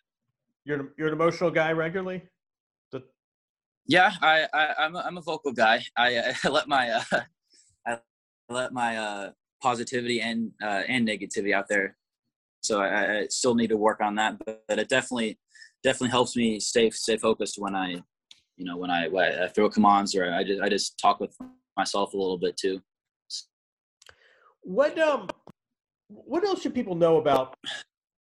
You're 0.64 0.80
an, 0.80 0.88
you're 0.96 1.08
an 1.08 1.14
emotional 1.14 1.50
guy 1.50 1.72
regularly. 1.72 2.22
The- 2.92 3.04
yeah, 3.86 4.12
I, 4.20 4.46
I 4.52 4.84
am 4.84 4.96
a, 4.96 5.00
I'm 5.00 5.18
a 5.18 5.22
vocal 5.22 5.52
guy. 5.52 5.82
I, 5.96 6.34
I 6.44 6.48
let 6.48 6.68
my 6.68 6.90
uh, 6.90 7.20
I 7.86 7.98
let 8.48 8.72
my 8.72 8.96
uh, 8.96 9.30
positivity 9.62 10.20
and 10.20 10.52
uh, 10.62 10.82
and 10.88 11.06
negativity 11.08 11.54
out 11.54 11.68
there. 11.68 11.96
So 12.62 12.80
I, 12.80 13.20
I 13.20 13.26
still 13.28 13.54
need 13.54 13.68
to 13.68 13.78
work 13.78 14.00
on 14.02 14.16
that, 14.16 14.38
but, 14.44 14.62
but 14.68 14.78
it 14.78 14.88
definitely 14.88 15.38
definitely 15.82 16.10
helps 16.10 16.36
me 16.36 16.60
stay 16.60 16.90
stay 16.90 17.16
focused 17.16 17.58
when 17.58 17.74
I 17.74 18.02
you 18.56 18.66
know 18.66 18.76
when 18.76 18.90
I, 18.90 19.08
when 19.08 19.42
I 19.42 19.48
throw 19.48 19.70
commands 19.70 20.14
or 20.14 20.32
I 20.32 20.44
just 20.44 20.60
I 20.60 20.68
just 20.68 20.98
talk 20.98 21.20
with 21.20 21.34
myself 21.76 22.12
a 22.12 22.16
little 22.16 22.38
bit 22.38 22.56
too. 22.56 22.82
What 24.62 24.98
um 24.98 25.28
what 26.10 26.44
else 26.44 26.62
should 26.62 26.74
people 26.74 26.94
know 26.94 27.18
about 27.18 27.56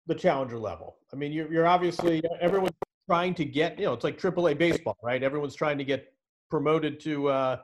the 0.08 0.16
challenger 0.16 0.58
level? 0.58 0.98
I 1.14 1.16
mean, 1.16 1.32
you're, 1.32 1.52
you're 1.52 1.68
obviously 1.68 2.22
everyone's 2.42 2.76
trying 3.08 3.36
to 3.36 3.46
get 3.46 3.78
you 3.78 3.86
know 3.86 3.94
it's 3.94 4.04
like 4.04 4.20
AAA 4.20 4.58
baseball, 4.58 4.98
right? 5.04 5.22
Everyone's 5.22 5.56
trying 5.56 5.78
to 5.78 5.84
get 5.84 6.14
promoted 6.50 7.00
to 7.02 7.30
uh, 7.30 7.58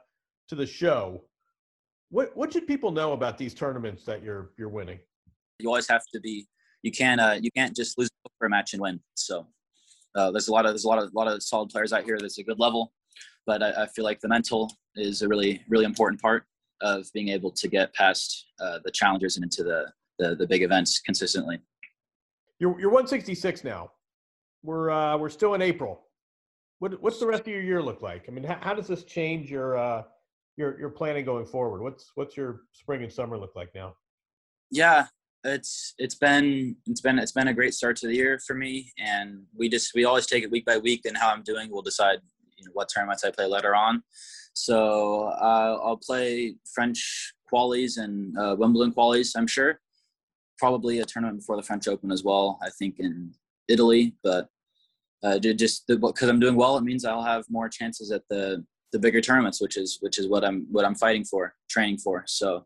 to 0.50 0.56
the 0.56 0.66
show. 0.66 1.24
What 2.10 2.36
what 2.36 2.54
should 2.54 2.68
people 2.68 2.92
know 2.92 3.14
about 3.14 3.38
these 3.38 3.54
tournaments 3.54 4.06
that 4.06 4.24
you're 4.24 4.52
you're 4.58 4.70
winning? 4.70 5.00
You 5.60 5.70
always 5.70 5.88
have 5.88 6.04
to 6.14 6.20
be. 6.20 6.48
You 6.84 6.92
can't 6.92 7.20
uh, 7.20 7.38
you 7.42 7.52
can't 7.52 7.76
just 7.76 7.98
lose 7.98 8.10
for 8.38 8.48
a 8.48 8.50
match 8.50 8.74
and 8.74 8.82
win. 8.82 9.00
So 9.16 9.48
uh, 10.16 10.32
there's 10.32 10.48
a 10.48 10.52
lot 10.52 10.66
of 10.66 10.72
there's 10.72 10.86
a 10.86 10.88
lot 10.88 11.00
of 11.02 11.14
lot 11.14 11.28
of 11.28 11.42
solid 11.42 11.70
players 11.70 11.94
out 11.94 12.04
here. 12.04 12.18
That's 12.20 12.38
a 12.38 12.44
good 12.44 12.60
level, 12.60 12.94
but 13.46 13.64
I, 13.64 13.84
I 13.84 13.88
feel 13.88 14.06
like 14.06 14.20
the 14.20 14.28
mental 14.28 14.72
is 14.96 15.22
a 15.22 15.28
really 15.28 15.64
really 15.70 15.86
important 15.86 16.22
part 16.22 16.46
of 16.82 17.06
being 17.14 17.30
able 17.30 17.52
to 17.52 17.68
get 17.68 17.94
past 17.94 18.48
uh, 18.60 18.80
the 18.84 18.92
challengers 18.92 19.38
and 19.38 19.44
into 19.44 19.64
the 19.64 19.86
the 20.22 20.36
the 20.36 20.48
big 20.48 20.64
events 20.64 21.00
consistently. 21.00 21.60
You're 22.60 22.80
you're 22.80 22.90
166 22.90 23.64
now. 23.64 23.92
We're 24.64 24.92
uh, 24.92 25.18
we're 25.18 25.30
still 25.30 25.56
in 25.56 25.62
April. 25.62 26.02
What 26.80 27.02
what's 27.02 27.20
the 27.20 27.28
rest 27.28 27.42
of 27.42 27.48
your 27.48 27.64
year 27.64 27.82
look 27.82 28.02
like? 28.02 28.26
I 28.28 28.32
mean, 28.32 28.44
how, 28.44 28.60
how 28.62 28.74
does 28.74 28.88
this 28.88 29.04
change 29.04 29.50
your 29.50 29.78
uh, 29.78 30.04
your 30.58 30.80
your 30.80 30.90
planning 30.90 31.26
going 31.26 31.46
forward? 31.46 31.82
What's 31.82 32.12
what's 32.16 32.38
your 32.38 32.62
spring 32.72 33.04
and 33.04 33.12
summer 33.12 33.38
look 33.38 33.56
like 33.56 33.74
now? 33.74 33.96
Yeah, 34.70 35.08
it's 35.44 35.96
it's 35.98 36.16
been 36.16 36.76
it's 36.86 37.02
been 37.02 37.18
it's 37.18 37.32
been 37.32 37.48
a 37.48 37.54
great 37.54 37.74
start 37.74 37.98
to 37.98 38.08
the 38.08 38.16
year 38.16 38.40
for 38.46 38.54
me, 38.54 38.94
and 39.00 39.44
we 39.58 39.68
just 39.68 39.94
we 39.96 40.06
always 40.06 40.28
take 40.28 40.44
it 40.44 40.52
week 40.52 40.66
by 40.66 40.78
week, 40.78 41.02
and 41.06 41.18
how 41.18 41.32
I'm 41.32 41.44
doing, 41.44 41.70
we'll 41.72 41.82
decide 41.82 42.20
you 42.58 42.66
know, 42.66 42.72
what 42.74 42.90
tournaments 42.94 43.24
I 43.24 43.32
play 43.32 43.48
later 43.48 43.76
on. 43.76 44.04
So 44.54 45.24
uh, 45.42 45.80
I'll 45.84 45.98
play 45.98 46.56
French 46.74 47.34
qualies 47.52 47.98
and 47.98 48.38
uh, 48.38 48.56
Wimbledon 48.58 48.94
qualies. 48.94 49.32
I'm 49.36 49.48
sure. 49.48 49.80
Probably 50.62 51.00
a 51.00 51.06
tournament 51.06 51.40
before 51.40 51.56
the 51.56 51.64
French 51.64 51.88
Open 51.88 52.12
as 52.12 52.24
well. 52.24 52.60
I 52.62 52.70
think 52.78 53.00
in 53.00 53.34
Italy, 53.68 54.14
but 54.24 54.48
uh, 55.24 55.40
just 55.40 55.88
because 55.88 56.30
I'm 56.30 56.40
doing 56.40 56.56
well, 56.56 56.78
it 56.78 56.84
means 56.84 57.04
I'll 57.04 57.24
have 57.24 57.46
more 57.50 57.68
chances 57.68 58.12
at 58.12 58.22
the 58.30 58.64
the 58.92 59.00
bigger 59.00 59.22
tournaments, 59.22 59.60
which 59.60 59.76
is 59.76 59.98
which 60.02 60.20
is 60.20 60.28
what 60.28 60.46
I'm 60.46 60.68
what 60.70 60.86
I'm 60.86 60.94
fighting 60.94 61.26
for, 61.26 61.56
training 61.68 61.98
for. 61.98 62.26
So 62.28 62.64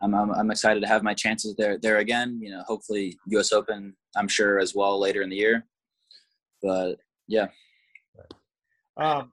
I'm, 0.00 0.14
I'm, 0.14 0.30
I'm 0.30 0.50
excited 0.50 0.80
to 0.80 0.88
have 0.88 1.02
my 1.02 1.12
chances 1.12 1.54
there 1.56 1.76
there 1.76 1.98
again. 1.98 2.38
You 2.40 2.52
know, 2.52 2.62
hopefully 2.66 3.18
U.S. 3.26 3.52
Open, 3.52 3.94
I'm 4.16 4.28
sure 4.28 4.58
as 4.58 4.74
well 4.74 4.98
later 4.98 5.20
in 5.20 5.28
the 5.28 5.36
year. 5.36 5.66
But 6.62 6.96
yeah. 7.26 7.48
Um, 8.96 9.32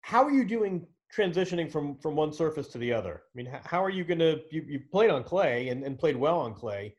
how 0.00 0.24
are 0.24 0.32
you 0.32 0.46
doing 0.46 0.86
transitioning 1.14 1.70
from 1.70 1.98
from 1.98 2.16
one 2.16 2.32
surface 2.32 2.68
to 2.68 2.78
the 2.78 2.94
other? 2.94 3.24
I 3.26 3.32
mean, 3.34 3.52
how 3.64 3.84
are 3.84 3.90
you 3.90 4.04
going 4.04 4.20
to 4.20 4.40
you 4.50 4.64
you 4.66 4.80
played 4.90 5.10
on 5.10 5.22
clay 5.22 5.68
and, 5.68 5.84
and 5.84 5.98
played 5.98 6.16
well 6.16 6.40
on 6.40 6.54
clay? 6.54 6.94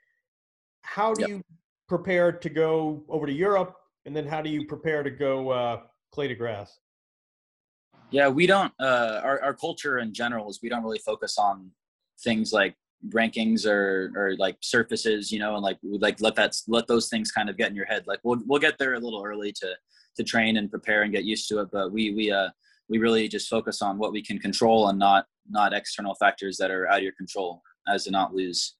How 0.81 1.13
do 1.13 1.21
yep. 1.21 1.29
you 1.29 1.43
prepare 1.87 2.31
to 2.31 2.49
go 2.49 3.03
over 3.09 3.25
to 3.25 3.33
Europe, 3.33 3.75
and 4.05 4.15
then 4.15 4.25
how 4.25 4.41
do 4.41 4.49
you 4.49 4.65
prepare 4.65 5.03
to 5.03 5.11
go 5.11 5.49
uh, 5.49 5.81
clay 6.11 6.27
to 6.27 6.35
grass? 6.35 6.79
Yeah, 8.11 8.27
we 8.27 8.45
don't. 8.45 8.73
Uh, 8.79 9.21
our 9.23 9.41
our 9.41 9.53
culture 9.53 9.99
in 9.99 10.13
general 10.13 10.49
is 10.49 10.59
we 10.61 10.69
don't 10.69 10.83
really 10.83 10.99
focus 10.99 11.37
on 11.37 11.71
things 12.23 12.51
like 12.51 12.75
rankings 13.09 13.65
or 13.65 14.11
or 14.15 14.35
like 14.37 14.57
surfaces, 14.61 15.31
you 15.31 15.39
know, 15.39 15.55
and 15.55 15.63
like 15.63 15.77
like 15.83 16.21
let 16.21 16.35
that 16.35 16.55
let 16.67 16.87
those 16.87 17.09
things 17.09 17.31
kind 17.31 17.49
of 17.49 17.57
get 17.57 17.69
in 17.69 17.75
your 17.75 17.85
head. 17.85 18.03
Like 18.07 18.19
we'll 18.23 18.41
we'll 18.45 18.59
get 18.59 18.77
there 18.77 18.93
a 18.93 18.99
little 18.99 19.23
early 19.25 19.51
to 19.53 19.75
to 20.17 20.23
train 20.23 20.57
and 20.57 20.69
prepare 20.69 21.03
and 21.03 21.11
get 21.13 21.23
used 21.23 21.47
to 21.49 21.59
it, 21.59 21.69
but 21.71 21.91
we 21.91 22.13
we 22.13 22.31
uh 22.31 22.49
we 22.89 22.97
really 22.97 23.27
just 23.29 23.47
focus 23.47 23.81
on 23.81 23.97
what 23.97 24.11
we 24.11 24.21
can 24.21 24.37
control 24.39 24.89
and 24.89 24.99
not 24.99 25.25
not 25.49 25.73
external 25.73 26.15
factors 26.15 26.57
that 26.57 26.71
are 26.71 26.87
out 26.89 26.97
of 26.97 27.03
your 27.03 27.13
control, 27.13 27.61
as 27.87 28.03
to 28.05 28.11
not 28.11 28.35
lose 28.35 28.75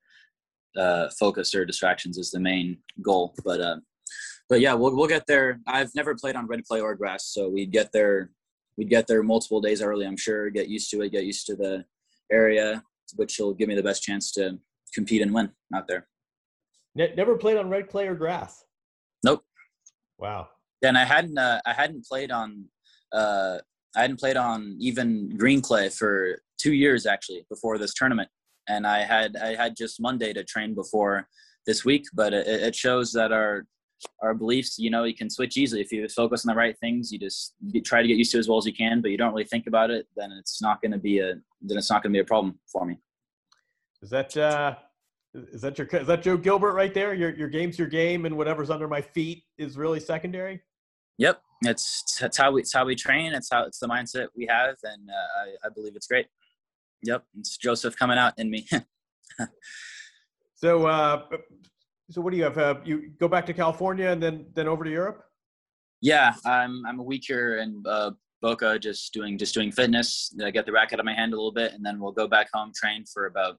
uh, 0.78 1.10
focus 1.20 1.54
or 1.54 1.66
distractions 1.66 2.18
is 2.18 2.32
the 2.32 2.40
main 2.40 2.78
goal. 3.02 3.34
But 3.44 3.62
uh, 3.62 3.78
but 4.50 4.62
yeah, 4.62 4.74
we'll 4.74 4.96
we'll 4.96 5.08
get 5.08 5.28
there. 5.28 5.60
I've 5.68 5.94
never 5.96 6.16
played 6.16 6.36
on 6.36 6.48
red 6.48 6.64
clay 6.66 6.82
or 6.82 6.96
grass, 6.96 7.28
so 7.28 7.50
we'd 7.50 7.72
get 7.72 7.92
there 7.92 8.32
we'd 8.78 8.90
get 8.90 9.08
there 9.08 9.24
multiple 9.24 9.62
days 9.62 9.82
early. 9.82 10.06
I'm 10.06 10.18
sure 10.18 10.50
get 10.50 10.68
used 10.68 10.90
to 10.92 11.02
it, 11.02 11.10
get 11.10 11.24
used 11.24 11.46
to 11.48 11.56
the 11.56 11.86
area, 12.32 12.84
which 13.16 13.38
will 13.40 13.54
give 13.54 13.68
me 13.68 13.76
the 13.76 13.84
best 13.84 14.04
chance 14.04 14.32
to 14.34 14.58
compete 14.94 15.22
and 15.22 15.34
win 15.34 15.52
out 15.74 15.88
there. 15.88 16.08
Never 16.96 17.38
played 17.38 17.58
on 17.58 17.70
red 17.70 17.90
clay 17.90 18.08
or 18.08 18.16
grass. 18.16 18.66
Nope. 19.24 19.44
Wow. 20.18 20.50
And 20.84 20.98
I 20.98 21.06
hadn't 21.06 21.38
uh, 21.38 21.62
I 21.66 21.74
hadn't 21.74 22.06
played 22.06 22.32
on 22.32 22.66
uh, 23.14 23.60
I 23.96 24.02
hadn't 24.02 24.20
played 24.20 24.38
on 24.38 24.78
even 24.80 25.38
green 25.38 25.62
clay 25.62 25.90
for 25.90 26.42
two 26.58 26.74
years 26.74 27.06
actually 27.06 27.46
before 27.50 27.78
this 27.78 27.94
tournament, 27.94 28.30
and 28.72 28.88
I 28.88 29.00
had 29.04 29.36
I 29.36 29.56
had 29.56 29.76
just 29.76 30.02
Monday 30.02 30.32
to 30.34 30.44
train 30.44 30.74
before 30.74 31.28
this 31.68 31.84
week. 31.86 32.06
But 32.14 32.34
it, 32.34 32.48
it 32.48 32.76
shows 32.76 33.12
that 33.14 33.32
our 33.32 33.66
our 34.22 34.34
beliefs, 34.34 34.80
you 34.80 34.90
know, 34.90 35.04
you 35.04 35.14
can 35.14 35.30
switch 35.30 35.58
easily 35.58 35.82
if 35.82 35.92
you 35.92 36.08
focus 36.08 36.46
on 36.46 36.54
the 36.54 36.58
right 36.58 36.78
things. 36.80 37.12
You 37.12 37.20
just 37.20 37.54
try 37.84 38.02
to 38.02 38.08
get 38.08 38.18
used 38.18 38.32
to 38.32 38.38
it 38.38 38.40
as 38.40 38.48
well 38.48 38.58
as 38.58 38.66
you 38.66 38.74
can, 38.74 39.02
but 39.02 39.12
you 39.12 39.18
don't 39.18 39.34
really 39.34 39.46
think 39.46 39.68
about 39.68 39.92
it. 39.92 40.08
Then 40.16 40.32
it's 40.32 40.62
not 40.62 40.82
going 40.82 40.94
to 40.94 40.98
be 40.98 41.20
a 41.20 41.36
then 41.62 41.78
it's 41.78 41.92
not 41.92 42.02
going 42.02 42.12
to 42.14 42.18
be 42.18 42.22
a 42.22 42.32
problem 42.34 42.60
for 42.72 42.86
me. 42.86 42.98
Is 44.02 44.10
that 44.10 44.36
uh, 44.38 44.76
is 45.34 45.62
that 45.62 45.78
your 45.78 45.88
is 45.88 46.08
that 46.08 46.24
Joe 46.24 46.38
Gilbert 46.38 46.74
right 46.74 46.94
there? 46.94 47.14
Your 47.14 47.36
your 47.36 47.50
game's 47.50 47.78
your 47.78 47.88
game, 47.90 48.26
and 48.26 48.36
whatever's 48.38 48.70
under 48.70 48.88
my 48.88 49.02
feet 49.02 49.44
is 49.58 49.78
really 49.78 50.00
secondary. 50.00 50.62
Yep, 51.18 51.42
it's 51.64 52.18
that's 52.20 52.38
how 52.38 52.52
we 52.52 52.62
it's 52.62 52.74
how 52.74 52.86
we 52.86 52.96
train. 52.96 53.34
It's 53.34 53.50
how 53.52 53.64
it's 53.66 53.80
the 53.80 53.88
mindset 53.88 54.28
we 54.36 54.48
have, 54.48 54.76
and 54.84 55.10
uh, 55.10 55.42
I, 55.42 55.68
I 55.68 55.70
believe 55.70 55.96
it's 55.96 56.08
great. 56.08 56.28
Yep, 57.04 57.24
it's 57.40 57.58
Joseph 57.58 57.96
coming 57.96 58.18
out 58.18 58.34
in 58.38 58.50
me. 58.50 58.68
so 60.56 60.86
uh, 60.86 61.24
so 62.10 62.22
what 62.22 62.32
do 62.32 62.38
you 62.38 62.44
have? 62.44 62.58
Uh, 62.58 62.76
you 62.84 63.12
go 63.20 63.28
back 63.28 63.46
to 63.48 63.54
California 63.54 64.10
and 64.10 64.22
then 64.22 64.46
then 64.54 64.68
over 64.68 64.84
to 64.84 64.92
Europe? 64.92 65.24
Yeah, 66.02 66.34
I'm 66.46 66.86
I'm 66.86 67.00
a 67.00 67.04
week 67.04 67.24
here 67.26 67.58
in 67.58 67.84
uh, 67.88 68.12
Boca, 68.42 68.78
just 68.80 69.14
doing 69.14 69.38
just 69.38 69.54
doing 69.54 69.72
fitness. 69.72 70.34
I 70.44 70.52
get 70.52 70.66
the 70.66 70.72
racket 70.72 71.00
of 71.00 71.06
my 71.06 71.14
hand 71.14 71.34
a 71.34 71.36
little 71.36 71.52
bit, 71.52 71.74
and 71.74 71.86
then 71.86 72.00
we'll 72.00 72.12
go 72.12 72.28
back 72.28 72.50
home, 72.54 72.72
train 72.76 73.06
for 73.12 73.28
about 73.28 73.58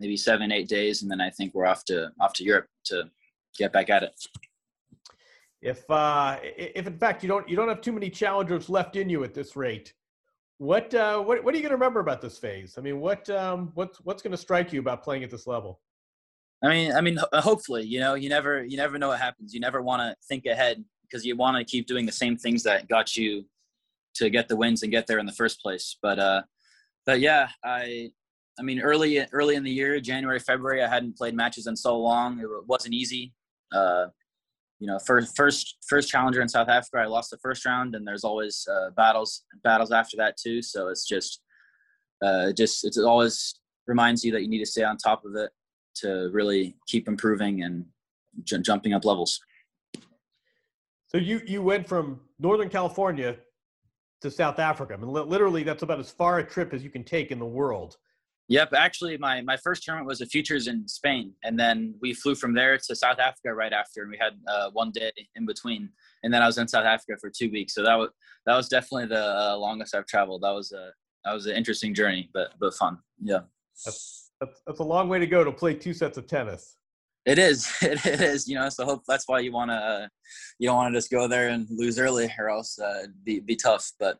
maybe 0.00 0.16
seven 0.16 0.52
eight 0.52 0.68
days, 0.68 1.02
and 1.02 1.10
then 1.10 1.20
I 1.20 1.30
think 1.30 1.54
we're 1.54 1.66
off 1.66 1.84
to 1.86 2.10
off 2.20 2.32
to 2.34 2.44
Europe 2.44 2.66
to 2.86 3.04
get 3.56 3.72
back 3.72 3.90
at 3.90 4.02
it. 4.04 4.12
If 5.60 5.88
uh, 5.90 6.38
if 6.42 6.86
in 6.86 6.98
fact 6.98 7.22
you 7.22 7.28
don't 7.28 7.48
you 7.48 7.56
don't 7.56 7.68
have 7.68 7.80
too 7.80 7.92
many 7.92 8.08
challengers 8.08 8.70
left 8.70 8.96
in 8.96 9.10
you 9.10 9.24
at 9.24 9.34
this 9.34 9.56
rate, 9.56 9.92
what 10.58 10.94
uh, 10.94 11.20
what 11.20 11.42
what 11.42 11.54
are 11.54 11.56
you 11.56 11.62
going 11.62 11.70
to 11.70 11.76
remember 11.76 12.00
about 12.00 12.20
this 12.20 12.38
phase? 12.38 12.74
I 12.78 12.80
mean, 12.80 13.00
what 13.00 13.28
um, 13.30 13.70
what's 13.74 13.98
what's 14.02 14.22
going 14.22 14.32
to 14.32 14.38
strike 14.38 14.72
you 14.72 14.80
about 14.80 15.02
playing 15.02 15.24
at 15.24 15.30
this 15.30 15.46
level? 15.46 15.80
I 16.62 16.68
mean, 16.68 16.92
I 16.92 17.00
mean, 17.00 17.18
hopefully, 17.34 17.84
you 17.84 18.00
know, 18.00 18.14
you 18.14 18.28
never, 18.28 18.64
you 18.64 18.76
never 18.76 18.98
know 18.98 19.08
what 19.08 19.20
happens. 19.20 19.54
You 19.54 19.60
never 19.60 19.80
want 19.80 20.02
to 20.02 20.16
think 20.26 20.46
ahead 20.46 20.84
because 21.02 21.24
you 21.24 21.36
want 21.36 21.56
to 21.56 21.64
keep 21.64 21.86
doing 21.86 22.04
the 22.04 22.12
same 22.12 22.36
things 22.36 22.64
that 22.64 22.88
got 22.88 23.16
you 23.16 23.44
to 24.16 24.28
get 24.28 24.48
the 24.48 24.56
wins 24.56 24.82
and 24.82 24.90
get 24.90 25.06
there 25.06 25.20
in 25.20 25.26
the 25.26 25.32
first 25.32 25.60
place. 25.60 25.96
But, 26.02 26.18
uh, 26.18 26.42
but 27.06 27.20
yeah, 27.20 27.50
I, 27.64 28.10
I 28.58 28.62
mean, 28.62 28.80
early, 28.80 29.24
early 29.30 29.54
in 29.54 29.62
the 29.62 29.70
year, 29.70 30.00
January, 30.00 30.40
February, 30.40 30.82
I 30.82 30.88
hadn't 30.88 31.16
played 31.16 31.34
matches 31.34 31.68
in 31.68 31.76
so 31.76 31.96
long. 31.96 32.40
It 32.40 32.48
wasn't 32.66 32.94
easy. 32.94 33.32
Uh, 33.72 34.06
you 34.78 34.86
know, 34.86 34.98
first, 34.98 35.36
first, 35.36 35.76
first 35.88 36.08
challenger 36.08 36.40
in 36.40 36.48
South 36.48 36.68
Africa, 36.68 36.98
I 36.98 37.06
lost 37.06 37.30
the 37.30 37.38
first 37.38 37.64
round, 37.64 37.94
and 37.94 38.06
there's 38.06 38.24
always 38.24 38.66
uh, 38.70 38.90
battles, 38.90 39.44
battles 39.64 39.90
after 39.92 40.16
that 40.18 40.36
too. 40.36 40.62
So 40.62 40.88
it's 40.88 41.06
just, 41.06 41.40
uh, 42.22 42.52
just, 42.52 42.84
it 42.84 42.96
always 43.04 43.58
reminds 43.86 44.24
you 44.24 44.32
that 44.32 44.42
you 44.42 44.48
need 44.48 44.60
to 44.60 44.66
stay 44.66 44.84
on 44.84 44.96
top 44.96 45.24
of 45.24 45.34
it 45.34 45.50
to 45.96 46.30
really 46.32 46.76
keep 46.86 47.08
improving 47.08 47.62
and 47.62 47.84
j- 48.44 48.58
jumping 48.58 48.92
up 48.92 49.04
levels. 49.04 49.40
So 51.06 51.16
you 51.16 51.40
you 51.46 51.62
went 51.62 51.88
from 51.88 52.20
Northern 52.38 52.68
California 52.68 53.36
to 54.20 54.30
South 54.30 54.58
Africa. 54.58 54.94
I 54.94 54.96
mean, 54.98 55.10
literally, 55.10 55.62
that's 55.62 55.82
about 55.82 55.98
as 55.98 56.10
far 56.10 56.38
a 56.38 56.44
trip 56.44 56.74
as 56.74 56.84
you 56.84 56.90
can 56.90 57.02
take 57.02 57.30
in 57.30 57.38
the 57.38 57.46
world. 57.46 57.96
Yep, 58.50 58.72
actually, 58.72 59.18
my 59.18 59.42
my 59.42 59.58
first 59.58 59.82
tournament 59.82 60.08
was 60.08 60.22
a 60.22 60.26
futures 60.26 60.68
in 60.68 60.88
Spain, 60.88 61.34
and 61.44 61.58
then 61.60 61.94
we 62.00 62.14
flew 62.14 62.34
from 62.34 62.54
there 62.54 62.78
to 62.78 62.96
South 62.96 63.18
Africa 63.18 63.52
right 63.52 63.72
after, 63.72 64.02
and 64.02 64.10
we 64.10 64.16
had 64.16 64.32
uh, 64.46 64.70
one 64.70 64.90
day 64.90 65.12
in 65.36 65.44
between, 65.44 65.90
and 66.22 66.32
then 66.32 66.42
I 66.42 66.46
was 66.46 66.56
in 66.56 66.66
South 66.66 66.86
Africa 66.86 67.18
for 67.20 67.30
two 67.30 67.50
weeks. 67.50 67.74
So 67.74 67.82
that 67.82 67.94
was 67.94 68.08
that 68.46 68.56
was 68.56 68.68
definitely 68.68 69.06
the 69.06 69.22
uh, 69.22 69.56
longest 69.58 69.94
I've 69.94 70.06
traveled. 70.06 70.42
That 70.42 70.54
was 70.54 70.72
a 70.72 70.92
that 71.24 71.34
was 71.34 71.46
an 71.46 71.56
interesting 71.56 71.94
journey, 71.94 72.30
but 72.32 72.52
but 72.58 72.72
fun. 72.74 72.98
Yeah. 73.22 73.40
That's, 73.84 74.30
that's, 74.40 74.62
that's 74.66 74.80
a 74.80 74.84
long 74.84 75.08
way 75.08 75.18
to 75.18 75.26
go 75.26 75.44
to 75.44 75.52
play 75.52 75.74
two 75.74 75.92
sets 75.92 76.18
of 76.18 76.26
tennis. 76.26 76.76
It 77.26 77.38
is. 77.38 77.70
It, 77.82 78.04
it 78.06 78.20
is. 78.20 78.48
You 78.48 78.56
know, 78.56 78.68
so 78.68 78.84
hope 78.84 79.02
that's 79.06 79.28
why 79.28 79.40
you 79.40 79.52
want 79.52 79.70
to 79.70 79.74
uh, 79.74 80.08
you 80.58 80.68
don't 80.68 80.76
want 80.76 80.92
to 80.92 80.98
just 80.98 81.10
go 81.10 81.28
there 81.28 81.48
and 81.48 81.66
lose 81.70 81.98
early, 81.98 82.32
or 82.38 82.48
else 82.48 82.78
uh, 82.78 83.06
be 83.24 83.40
be 83.40 83.56
tough. 83.56 83.92
But 84.00 84.18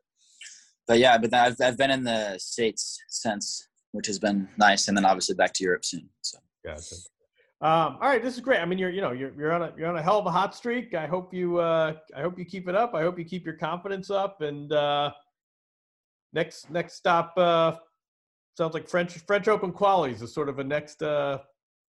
but 0.87 0.99
yeah, 0.99 1.19
but 1.19 1.33
I've 1.35 1.57
I've 1.63 1.79
been 1.79 1.91
in 1.91 2.05
the 2.05 2.39
states 2.39 2.99
since, 3.09 3.68
which 3.93 4.07
has 4.07 4.19
been 4.19 4.49
nice, 4.59 4.89
and 4.89 4.97
then 4.97 5.05
obviously 5.05 5.35
back 5.35 5.53
to 5.55 5.65
Europe 5.65 5.85
soon. 5.85 6.09
So 6.23 6.39
gotcha. 6.65 6.95
Um, 7.61 7.99
all 8.01 8.09
right, 8.09 8.23
this 8.23 8.35
is 8.35 8.41
great. 8.41 8.61
I 8.61 8.65
mean, 8.65 8.79
you're 8.79 8.91
you 8.91 9.01
know 9.01 9.13
you're 9.13 9.33
you're 9.37 9.53
on 9.53 9.63
a 9.63 9.73
you're 9.77 9.89
on 9.89 9.97
a 9.97 10.03
hell 10.03 10.19
of 10.19 10.27
a 10.27 10.31
hot 10.31 10.55
streak. 10.55 10.95
I 10.95 11.07
hope 11.07 11.35
you 11.35 11.59
uh, 11.59 11.95
I 12.17 12.21
hope 12.21 12.39
you 12.39 12.45
keep 12.45 12.69
it 12.69 12.75
up. 12.75 12.95
I 12.95 13.03
hope 13.03 13.19
you 13.19 13.25
keep 13.25 13.45
your 13.45 13.57
confidence 13.57 14.11
up. 14.11 14.43
And 14.43 14.73
uh, 14.73 15.13
next 16.33 16.71
next 16.71 16.95
stop 16.95 17.33
uh, 17.37 17.75
sounds 18.57 18.75
like 18.75 18.89
French 18.89 19.19
French 19.27 19.49
Open 19.49 19.73
qualies 19.73 20.23
is 20.23 20.33
sort 20.33 20.49
of 20.49 20.59
a 20.59 20.65
next 20.65 21.03
uh 21.03 21.39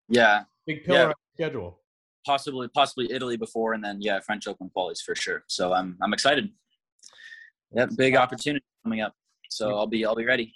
yeah 0.08 0.44
big 0.66 0.84
pillar 0.86 1.14
yeah. 1.38 1.46
schedule. 1.46 1.80
Possibly 2.26 2.68
possibly 2.70 3.12
Italy 3.12 3.38
before 3.38 3.74
and 3.74 3.84
then 3.84 3.98
yeah 4.02 4.20
French 4.22 4.48
Open 4.48 4.72
qualies 4.76 5.02
for 5.02 5.16
sure. 5.16 5.44
So 5.48 5.74
I'm 5.74 5.98
I'm 6.02 6.14
excited. 6.14 6.50
Yep, 7.74 7.92
big 7.98 8.16
opportunity 8.16 8.66
coming 8.84 9.02
up. 9.02 9.14
So 9.50 9.76
I'll 9.76 9.88
be 9.88 10.06
I'll 10.06 10.16
be 10.16 10.26
ready. 10.26 10.54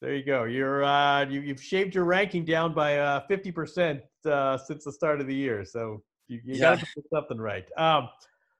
There 0.00 0.14
you 0.14 0.24
go. 0.24 0.44
You're 0.44 0.84
uh 0.84 1.24
you, 1.24 1.40
you've 1.40 1.62
shaved 1.62 1.94
your 1.94 2.04
ranking 2.04 2.44
down 2.44 2.74
by 2.74 2.98
uh 2.98 3.22
50% 3.30 4.00
uh 4.26 4.58
since 4.58 4.84
the 4.84 4.92
start 4.92 5.20
of 5.20 5.26
the 5.26 5.34
year. 5.34 5.64
So 5.64 6.02
you, 6.28 6.40
you 6.44 6.54
yeah. 6.54 6.74
got 6.74 6.80
to 6.80 6.86
do 6.96 7.02
something 7.12 7.38
right. 7.38 7.66
Um 7.76 8.08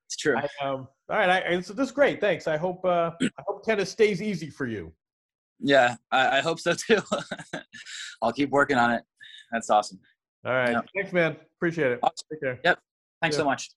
it's 0.07 0.17
true. 0.17 0.37
I, 0.37 0.65
um, 0.65 0.89
all 1.11 1.17
right, 1.17 1.45
I, 1.45 1.61
so 1.61 1.73
this 1.73 1.89
is 1.89 1.93
great. 1.93 2.21
Thanks. 2.21 2.47
I 2.47 2.57
hope 2.57 2.85
uh, 2.85 3.11
I 3.21 3.43
hope 3.47 3.65
tennis 3.65 3.91
stays 3.91 4.23
easy 4.23 4.51
for 4.51 4.67
you. 4.67 4.93
Yeah, 5.59 5.97
I, 6.13 6.39
I 6.39 6.41
hope 6.41 6.61
so 6.61 6.75
too. 6.75 7.01
I'll 8.23 8.33
keep 8.33 8.51
working 8.51 8.77
on 8.77 8.93
it. 8.93 9.03
That's 9.51 9.69
awesome. 9.69 9.99
All 10.45 10.53
right. 10.53 10.77
Thanks, 10.95 11.13
man. 11.13 11.37
Appreciate 11.59 11.93
it. 11.93 11.99
Awesome. 12.03 12.27
Take 12.31 12.41
care. 12.41 12.61
Yep. 12.65 12.79
Thanks 13.21 13.37
so 13.37 13.45
much. 13.45 13.71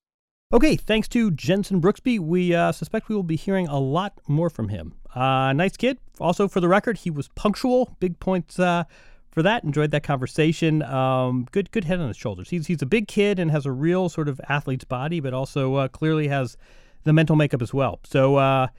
Okay, 0.52 0.76
thanks 0.76 1.08
to 1.10 1.30
Jenson 1.30 1.80
Brooksby. 1.80 2.20
We 2.20 2.56
uh, 2.56 2.72
suspect 2.72 3.08
we 3.08 3.14
will 3.14 3.22
be 3.22 3.36
hearing 3.36 3.68
a 3.68 3.78
lot 3.78 4.14
more 4.28 4.50
from 4.50 4.70
him. 4.70 4.96
Uh, 5.14 5.54
nice 5.54 5.78
kid. 5.78 6.00
Also, 6.20 6.48
for 6.48 6.60
the 6.60 6.68
record, 6.68 6.98
he 6.98 7.12
was 7.12 7.28
punctual. 7.36 7.96
Big 8.00 8.20
points 8.20 8.58
uh, 8.58 8.86
for 9.30 9.44
that. 9.44 9.64
Enjoyed 9.64 9.92
that 9.92 10.02
conversation. 10.02 10.82
Um, 10.82 11.48
good, 11.52 11.70
good 11.70 11.84
head 11.84 12.00
on 12.00 12.08
his 12.08 12.18
shoulders. 12.18 12.50
He's 12.50 12.66
he's 12.66 12.82
a 12.82 12.88
big 12.88 13.08
kid 13.08 13.38
and 13.38 13.52
has 13.52 13.68
a 13.68 13.72
real 13.72 14.10
sort 14.10 14.28
of 14.28 14.42
athlete's 14.50 14.86
body, 14.86 15.20
but 15.20 15.36
also 15.36 15.76
uh, 15.76 15.88
clearly 15.88 16.30
has 16.30 16.58
the 17.04 17.14
mental 17.14 17.36
makeup 17.36 17.62
as 17.62 17.72
well. 17.72 18.00
So 18.04 18.38
uh, 18.38 18.70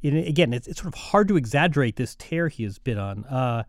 it, 0.00 0.26
again, 0.26 0.54
it's, 0.54 0.66
it's 0.66 0.80
sort 0.80 0.94
of 0.94 0.98
hard 0.98 1.28
to 1.28 1.36
exaggerate 1.36 1.96
this 1.96 2.14
tear 2.18 2.48
he 2.48 2.62
has 2.62 2.78
been 2.78 2.96
on. 2.96 3.66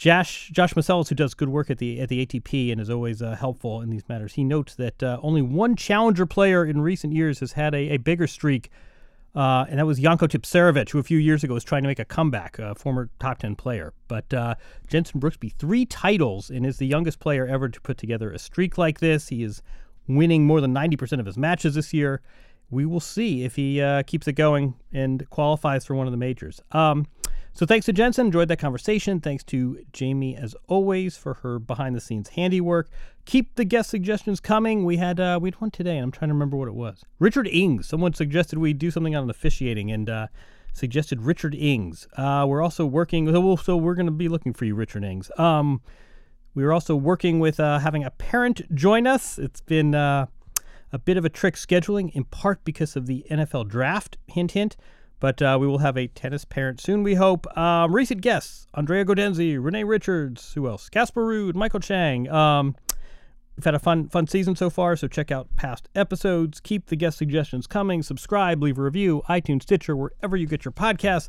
Josh 0.00 0.48
Josh 0.50 0.72
Meiseles, 0.72 1.10
who 1.10 1.14
does 1.14 1.34
good 1.34 1.50
work 1.50 1.68
at 1.68 1.76
the 1.76 2.00
at 2.00 2.08
the 2.08 2.24
ATP 2.24 2.72
and 2.72 2.80
is 2.80 2.88
always 2.88 3.20
uh, 3.20 3.36
helpful 3.36 3.82
in 3.82 3.90
these 3.90 4.08
matters, 4.08 4.32
he 4.32 4.42
notes 4.42 4.74
that 4.76 5.02
uh, 5.02 5.18
only 5.22 5.42
one 5.42 5.76
challenger 5.76 6.24
player 6.24 6.64
in 6.64 6.80
recent 6.80 7.12
years 7.12 7.40
has 7.40 7.52
had 7.52 7.74
a, 7.74 7.90
a 7.90 7.96
bigger 7.98 8.26
streak, 8.26 8.70
uh, 9.34 9.66
and 9.68 9.78
that 9.78 9.84
was 9.84 9.98
Janko 9.98 10.26
Tipsarevic, 10.26 10.88
who 10.88 10.98
a 10.98 11.02
few 11.02 11.18
years 11.18 11.44
ago 11.44 11.52
was 11.52 11.64
trying 11.64 11.82
to 11.82 11.86
make 11.86 11.98
a 11.98 12.06
comeback, 12.06 12.58
a 12.58 12.74
former 12.74 13.10
top 13.18 13.40
ten 13.40 13.54
player. 13.54 13.92
But 14.08 14.32
uh, 14.32 14.54
Jenson 14.88 15.20
Brooksby, 15.20 15.52
three 15.58 15.84
titles, 15.84 16.48
and 16.48 16.64
is 16.64 16.78
the 16.78 16.86
youngest 16.86 17.20
player 17.20 17.46
ever 17.46 17.68
to 17.68 17.80
put 17.82 17.98
together 17.98 18.32
a 18.32 18.38
streak 18.38 18.78
like 18.78 19.00
this. 19.00 19.28
He 19.28 19.42
is 19.42 19.60
winning 20.08 20.46
more 20.46 20.62
than 20.62 20.72
ninety 20.72 20.96
percent 20.96 21.20
of 21.20 21.26
his 21.26 21.36
matches 21.36 21.74
this 21.74 21.92
year. 21.92 22.22
We 22.70 22.86
will 22.86 23.00
see 23.00 23.44
if 23.44 23.56
he 23.56 23.82
uh, 23.82 24.04
keeps 24.04 24.26
it 24.26 24.32
going 24.32 24.76
and 24.94 25.28
qualifies 25.28 25.84
for 25.84 25.94
one 25.94 26.06
of 26.06 26.12
the 26.12 26.16
majors. 26.16 26.62
Um, 26.72 27.06
so 27.52 27.66
thanks 27.66 27.86
to 27.86 27.92
Jenson. 27.92 28.26
Enjoyed 28.26 28.48
that 28.48 28.58
conversation. 28.58 29.20
Thanks 29.20 29.44
to 29.44 29.84
Jamie, 29.92 30.36
as 30.36 30.54
always, 30.68 31.16
for 31.16 31.34
her 31.34 31.58
behind 31.58 31.94
the 31.94 32.00
scenes 32.00 32.30
handiwork. 32.30 32.88
Keep 33.26 33.56
the 33.56 33.64
guest 33.64 33.90
suggestions 33.90 34.40
coming. 34.40 34.84
We 34.84 34.96
had 34.96 35.20
uh, 35.20 35.38
we 35.40 35.48
had 35.48 35.60
one 35.60 35.70
today, 35.70 35.96
and 35.96 36.04
I'm 36.04 36.10
trying 36.10 36.28
to 36.28 36.34
remember 36.34 36.56
what 36.56 36.68
it 36.68 36.74
was. 36.74 37.04
Richard 37.18 37.48
Ings. 37.48 37.86
Someone 37.86 38.14
suggested 38.14 38.58
we 38.58 38.72
do 38.72 38.90
something 38.90 39.14
on 39.14 39.28
officiating, 39.28 39.90
and 39.90 40.08
uh, 40.08 40.26
suggested 40.72 41.22
Richard 41.22 41.54
Ings. 41.54 42.08
Uh, 42.16 42.44
we're 42.48 42.62
also 42.62 42.86
working. 42.86 43.28
So 43.58 43.76
we're 43.76 43.94
going 43.94 44.06
to 44.06 44.12
be 44.12 44.28
looking 44.28 44.52
for 44.52 44.64
you, 44.64 44.74
Richard 44.74 45.04
Ings. 45.04 45.30
Um, 45.36 45.82
we 46.54 46.64
are 46.64 46.72
also 46.72 46.96
working 46.96 47.38
with 47.40 47.60
uh, 47.60 47.78
having 47.78 48.04
a 48.04 48.10
parent 48.10 48.74
join 48.74 49.06
us. 49.06 49.38
It's 49.38 49.60
been 49.60 49.94
uh, 49.94 50.26
a 50.92 50.98
bit 50.98 51.16
of 51.16 51.24
a 51.24 51.28
trick 51.28 51.54
scheduling, 51.54 52.10
in 52.12 52.24
part 52.24 52.64
because 52.64 52.96
of 52.96 53.06
the 53.06 53.24
NFL 53.30 53.68
draft. 53.68 54.16
Hint, 54.26 54.52
hint. 54.52 54.76
But 55.20 55.42
uh, 55.42 55.58
we 55.60 55.66
will 55.66 55.78
have 55.78 55.96
a 55.96 56.06
tennis 56.08 56.44
parent 56.44 56.80
soon, 56.80 57.02
we 57.02 57.14
hope. 57.14 57.46
Um, 57.56 57.94
recent 57.94 58.22
guests 58.22 58.66
Andrea 58.74 59.04
Gaudenzi, 59.04 59.62
Renee 59.62 59.84
Richards, 59.84 60.54
who 60.54 60.66
else? 60.66 60.88
Casper 60.88 61.24
Ruud, 61.24 61.54
Michael 61.54 61.80
Chang. 61.80 62.28
Um, 62.30 62.74
we've 63.56 63.64
had 63.64 63.74
a 63.74 63.78
fun, 63.78 64.08
fun 64.08 64.26
season 64.26 64.56
so 64.56 64.70
far, 64.70 64.96
so 64.96 65.06
check 65.06 65.30
out 65.30 65.48
past 65.56 65.90
episodes. 65.94 66.58
Keep 66.60 66.86
the 66.86 66.96
guest 66.96 67.18
suggestions 67.18 67.66
coming. 67.66 68.02
Subscribe, 68.02 68.62
leave 68.62 68.78
a 68.78 68.82
review, 68.82 69.22
iTunes, 69.28 69.62
Stitcher, 69.62 69.94
wherever 69.94 70.36
you 70.36 70.46
get 70.46 70.64
your 70.64 70.72
podcasts. 70.72 71.28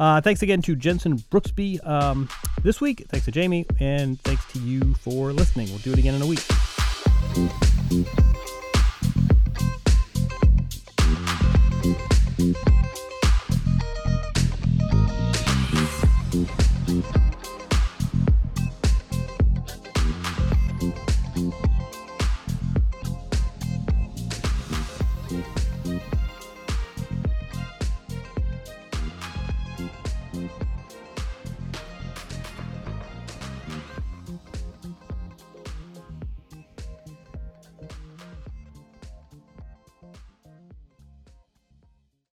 Uh, 0.00 0.20
thanks 0.20 0.42
again 0.42 0.60
to 0.62 0.74
Jenson 0.74 1.18
Brooksby 1.18 1.86
um, 1.86 2.28
this 2.62 2.80
week. 2.80 3.06
Thanks 3.08 3.24
to 3.26 3.32
Jamie, 3.32 3.66
and 3.78 4.20
thanks 4.22 4.44
to 4.52 4.58
you 4.58 4.94
for 4.94 5.32
listening. 5.32 5.68
We'll 5.68 5.78
do 5.78 5.92
it 5.92 5.98
again 5.98 6.14
in 6.14 6.22
a 6.22 6.26
week. 6.26 6.44